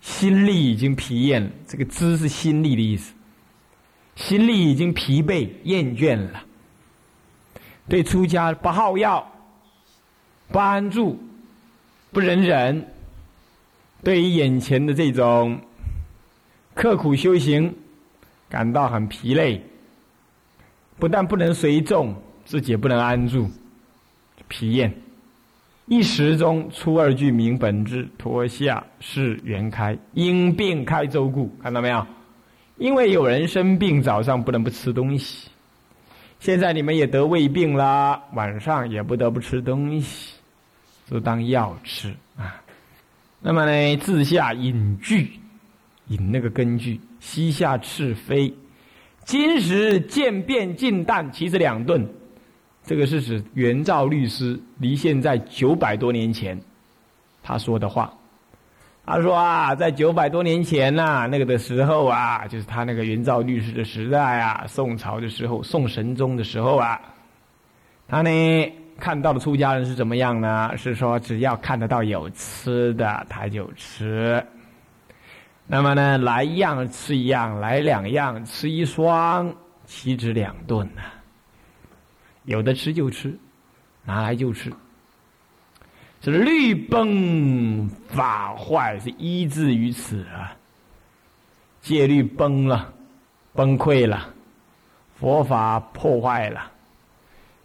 [0.00, 3.14] 心力已经疲厌了，这个“知”是心力的意思。
[4.16, 6.42] 心力已经疲惫、厌倦了，
[7.88, 9.26] 对出家不好药、
[10.48, 11.18] 不安住、
[12.10, 12.84] 不忍忍，
[14.02, 15.60] 对于眼前的这种
[16.74, 17.74] 刻苦修行
[18.52, 19.58] 感到很疲累，
[20.98, 23.50] 不但不能随众，自己也不能安住，
[24.46, 24.92] 疲厌。
[25.86, 32.06] 一时中出二句明本质，脱下是缘开，因病开周故，看到没有？
[32.76, 35.48] 因为有人生病，早上不能不吃东西。
[36.38, 40.34] 现在你们也得胃病啦，晚上也不得不吃东西，
[41.10, 42.60] 就当药吃啊。
[43.40, 45.30] 那么呢，自下隐居，
[46.12, 48.52] 引那个根据，膝下赤飞，
[49.24, 52.06] 今时渐变尽淡，其实两顿。
[52.84, 56.60] 这个是指元照律师离现在九百多年前
[57.42, 58.12] 他说的话。
[59.06, 67.00] 他说啊，在九百多年前呐，那个的时候啊，就是他那个元照律师的时代啊，宋朝的时候，宋神宗的时候啊，
[68.06, 70.76] 他呢看到的出家人是怎么样呢？
[70.76, 74.44] 是说只要看得到有吃的，他就吃。
[75.66, 79.54] 那么呢，来一样吃一样，来两样吃一双，
[79.86, 81.02] 岂止两顿呢？
[82.44, 83.38] 有的吃就吃，
[84.04, 84.72] 拿来就吃。
[86.20, 90.54] 这律崩法坏是依之于此啊，
[91.80, 92.92] 戒律崩了，
[93.54, 94.28] 崩溃了，
[95.18, 96.70] 佛法破坏了，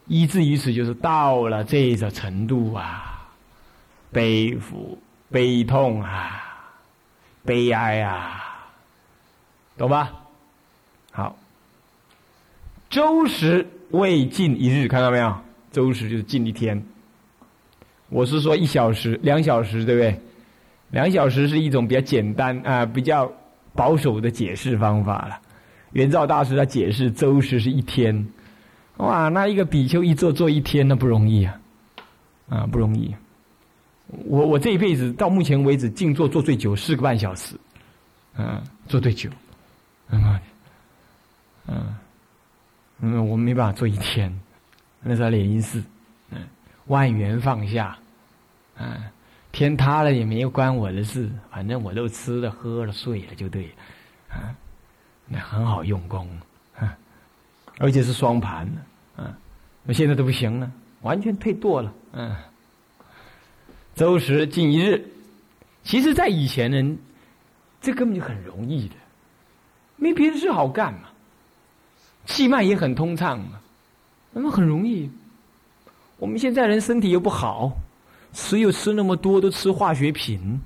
[0.08, 3.28] 依之于此就是到了这个程度啊，
[4.12, 4.98] 悲苦、
[5.30, 6.47] 悲痛啊，
[7.48, 8.70] 悲哀啊，
[9.76, 10.14] 懂吧？
[11.12, 11.36] 好，
[12.92, 13.66] 周时。
[13.92, 15.34] 未尽一日，看到没有？
[15.72, 16.84] 周时就是尽一天。
[18.10, 20.20] 我是说一小时、两小时，对不对？
[20.92, 23.32] 两小时是一种比较简单啊、比较
[23.74, 25.40] 保守的解释方法了。
[25.94, 28.28] 元照大师他解释周时是一天，
[28.98, 31.58] 哇，那一个比丘一坐坐一天，那不容易啊，
[32.50, 33.16] 啊，不容易。
[34.08, 37.56] 我我这一辈子到目前为止静坐坐最久四个半小时，
[38.38, 39.30] 嗯，坐最久，
[40.10, 40.40] 嗯，
[41.68, 41.96] 嗯，
[43.00, 44.34] 嗯，我没办法坐一天，
[45.02, 45.84] 那是莲因寺，
[46.30, 46.40] 嗯，
[46.86, 47.98] 万缘放下，
[48.78, 49.04] 嗯，
[49.52, 53.74] 天塌了也没有关我的事，反正我都吃了喝了睡了就对了，
[54.30, 54.56] 啊，
[55.28, 56.30] 那很好用功，
[56.78, 56.98] 啊，
[57.78, 59.38] 而且是双盘的，啊，
[59.84, 62.34] 那现在都不行了，完全退堕了，嗯。
[63.98, 65.04] 周时近一日，
[65.84, 66.98] 其实，在以前呢，
[67.82, 68.94] 这根本就很容易的，
[69.96, 71.10] 没别的事好干嘛，
[72.28, 73.60] 气脉也很通畅嘛，
[74.32, 75.10] 那么很容易。
[76.18, 77.76] 我们现在人身体又不好，
[78.34, 80.62] 吃又吃那么多，都吃化学品，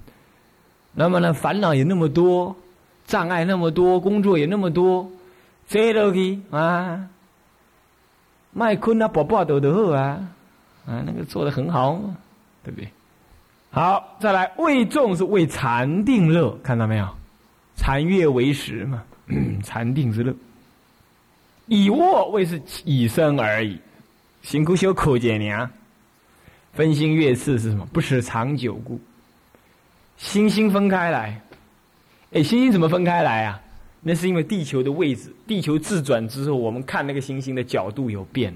[0.94, 2.54] 那么呢，烦恼也那么多，
[3.08, 5.10] 障碍那么多，工作也那么多，
[5.70, 7.08] 这都去啊，
[8.52, 10.28] 麦昆啊，宝宝都都好啊，
[10.86, 11.98] 啊，那个做的很好，
[12.62, 12.90] 对不对？
[13.72, 17.08] 好，再来为众是为禅定乐，看到没有？
[17.78, 19.02] 禅悦为食嘛，
[19.64, 20.36] 禅定之乐。
[21.68, 23.80] 以卧为是以身而已，
[24.42, 25.70] 辛苦修口见娘。
[26.74, 27.86] 分心悦次是什么？
[27.94, 29.00] 不使长久故。
[30.18, 31.42] 星星分开来，
[32.34, 33.62] 哎，星星怎么分开来啊？
[34.02, 38.54] 那是因为地球的位置，地球自转之后，我们看那个星星的角度有变，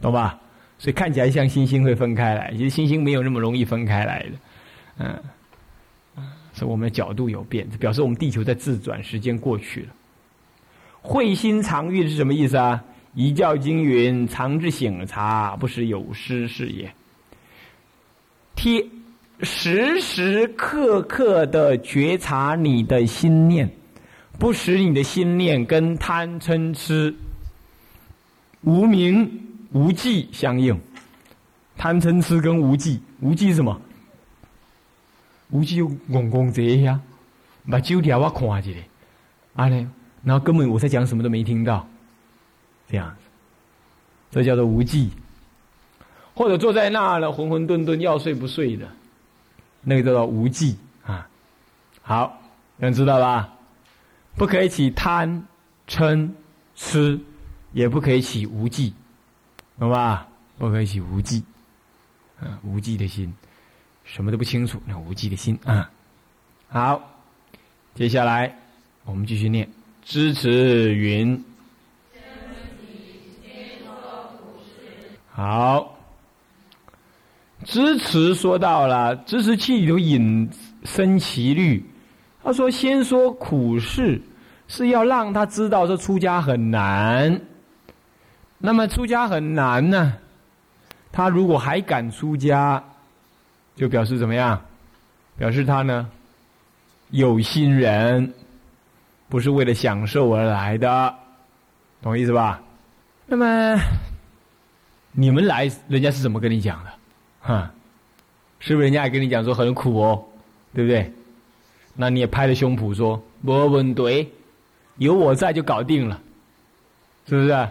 [0.00, 0.38] 懂吧？
[0.78, 4.30] 所以看起来像星星会分开来，其实星星没有那么容易分开来的，
[4.98, 9.88] 嗯，所以我们的角度有变，表示我们地球在自转，时间过去了。
[11.00, 12.82] 慧心常蕴是什么意思啊？
[13.14, 16.92] 一教经云：常至醒察，不时有失是也。
[18.56, 18.84] 贴
[19.40, 23.70] 时时刻刻的觉察你的心念，
[24.38, 27.14] 不使你的心念跟贪嗔痴
[28.62, 29.30] 无名。
[29.74, 30.80] 无忌相应，
[31.76, 33.80] 贪嗔痴跟无忌，无忌是什么？
[35.50, 37.00] 无忌就拱拱这一下，
[37.68, 38.80] 把酒条我看起来，
[39.54, 39.86] 啊嘞，
[40.22, 41.86] 然后根本我在讲什么都没听到，
[42.88, 43.16] 这样子，
[44.30, 45.10] 这叫做无忌。
[46.36, 48.88] 或者坐在那了浑浑沌沌要睡不睡的，
[49.82, 51.28] 那个叫做无忌啊。
[52.02, 52.40] 好，
[52.76, 53.52] 能知道吧？
[54.36, 55.44] 不可以起贪
[55.88, 56.30] 嗔
[56.76, 57.20] 痴，
[57.72, 58.94] 也不可以起无忌。
[59.78, 60.28] 懂吧？
[60.56, 61.42] 不可以起无忌，
[62.40, 63.34] 啊，无忌的心，
[64.04, 65.90] 什么都不清楚，那无忌的心啊。
[66.68, 67.02] 好，
[67.94, 68.56] 接下来
[69.04, 69.68] 我们继续念：
[70.04, 71.44] 支持云。
[75.32, 75.98] 好，
[77.64, 80.48] 支持说到了，支持器里头引
[80.84, 81.84] 生其虑。
[82.44, 84.22] 他说：“先说苦事，
[84.68, 87.40] 是要让他知道这出家很难。”
[88.66, 90.16] 那么出家很难呢，
[91.12, 92.82] 他如果还敢出家，
[93.76, 94.58] 就表示怎么样？
[95.36, 96.08] 表示他呢
[97.10, 98.32] 有心人，
[99.28, 101.14] 不是为了享受而来的，
[102.00, 102.58] 懂意思吧？
[103.26, 103.78] 那么
[105.12, 106.90] 你们来，人家是怎么跟你讲的？
[107.42, 107.70] 哈，
[108.60, 110.24] 是不是人家也跟你讲说很苦哦，
[110.72, 111.12] 对不对？
[111.92, 114.32] 那你也拍着胸脯说没问题，
[114.96, 116.18] 有我在就搞定了，
[117.28, 117.68] 是不是？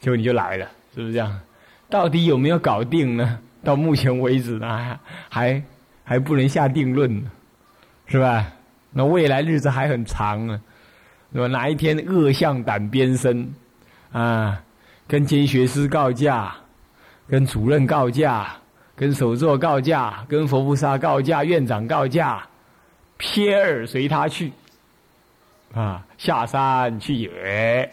[0.00, 1.40] 结果你就来了，是不是这样？
[1.90, 3.38] 到底有没有搞定呢？
[3.64, 5.62] 到目前为止呢，还
[6.04, 7.22] 还不能下定论，
[8.06, 8.46] 是吧？
[8.92, 10.60] 那未来日子还很长呢，
[11.32, 11.46] 是吧？
[11.48, 13.52] 哪一天恶向胆边生，
[14.12, 14.62] 啊，
[15.06, 16.54] 跟监学师告假，
[17.26, 18.56] 跟主任告假，
[18.94, 22.46] 跟首座告假，跟佛菩萨告假，院长告假，
[23.16, 24.52] 撇儿随他去，
[25.74, 27.92] 啊，下山去也。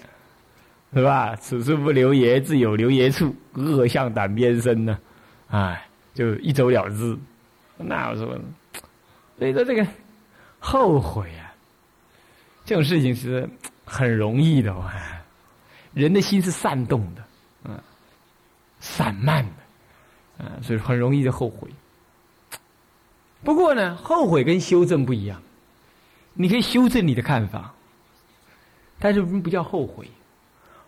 [0.96, 1.36] 是吧？
[1.36, 3.36] 此处不留爷，自有留爷处。
[3.54, 4.98] 恶向胆边生呢，
[5.50, 7.18] 哎，就一走了之。
[7.78, 8.40] 那我说，
[9.38, 9.86] 所以说这个
[10.58, 11.52] 后悔啊，
[12.64, 13.48] 这种事情是
[13.84, 14.94] 很容易的哇。
[15.94, 17.24] 人的心是散动的，
[17.66, 17.78] 嗯，
[18.80, 19.52] 散漫的，
[20.40, 21.70] 嗯，所以很容易就后悔。
[23.44, 25.42] 不过呢，后悔跟修正不一样，
[26.34, 27.74] 你可以修正你的看法，
[28.98, 30.10] 但是不叫后悔。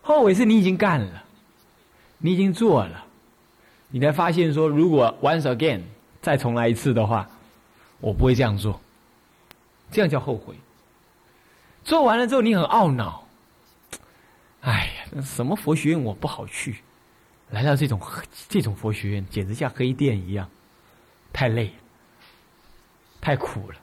[0.08, 1.22] 后悔是你已经干了，
[2.16, 3.04] 你已经做了，
[3.90, 5.82] 你才发现说，如果 once again
[6.22, 7.28] 再重来一次的话，
[8.00, 8.80] 我不会这样做，
[9.90, 10.54] 这样叫后悔。
[11.84, 13.28] 做完了之后，你很懊恼，
[14.62, 16.76] 哎呀，什么佛学院我不好去，
[17.50, 18.00] 来到这种
[18.48, 20.48] 这种佛学院，简直像黑店一样，
[21.34, 21.70] 太累，
[23.20, 23.76] 太苦了，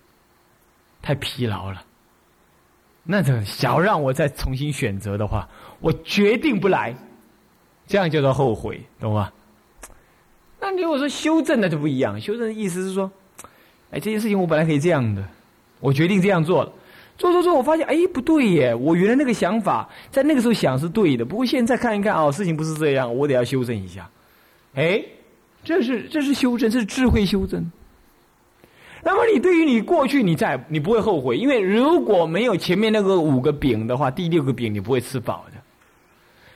[1.04, 1.86] 太疲劳了。
[3.06, 5.48] 那这想让我再重新选择的话。
[5.80, 6.96] 我决定不来，
[7.86, 9.32] 这样叫做后悔，懂吗？
[10.60, 12.20] 那你如果说修正，那就不一样。
[12.20, 13.12] 修正的意思是说，
[13.92, 15.24] 哎，这件事情我本来可以这样的，
[15.80, 16.72] 我决定这样做了，
[17.18, 24.10] 做做做，我发现，哎，不对耶，我原来那个想法在那个时候想是对的，不过现在看一看，哦，事情不是这样，我得要修正一下。
[24.74, 25.04] 哎，
[25.64, 27.72] 这是这是修正，这是智慧修正。
[29.08, 35.62] 那么你对于你过去，你再你不会后悔，因为如果没有前面那个五个饼的话，第六个饼你不会吃饱的。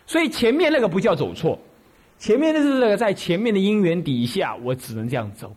[0.07, 1.59] 所以前面那个不叫走错，
[2.17, 5.55] 前面的是那个在前面的因缘底下，我只能这样走。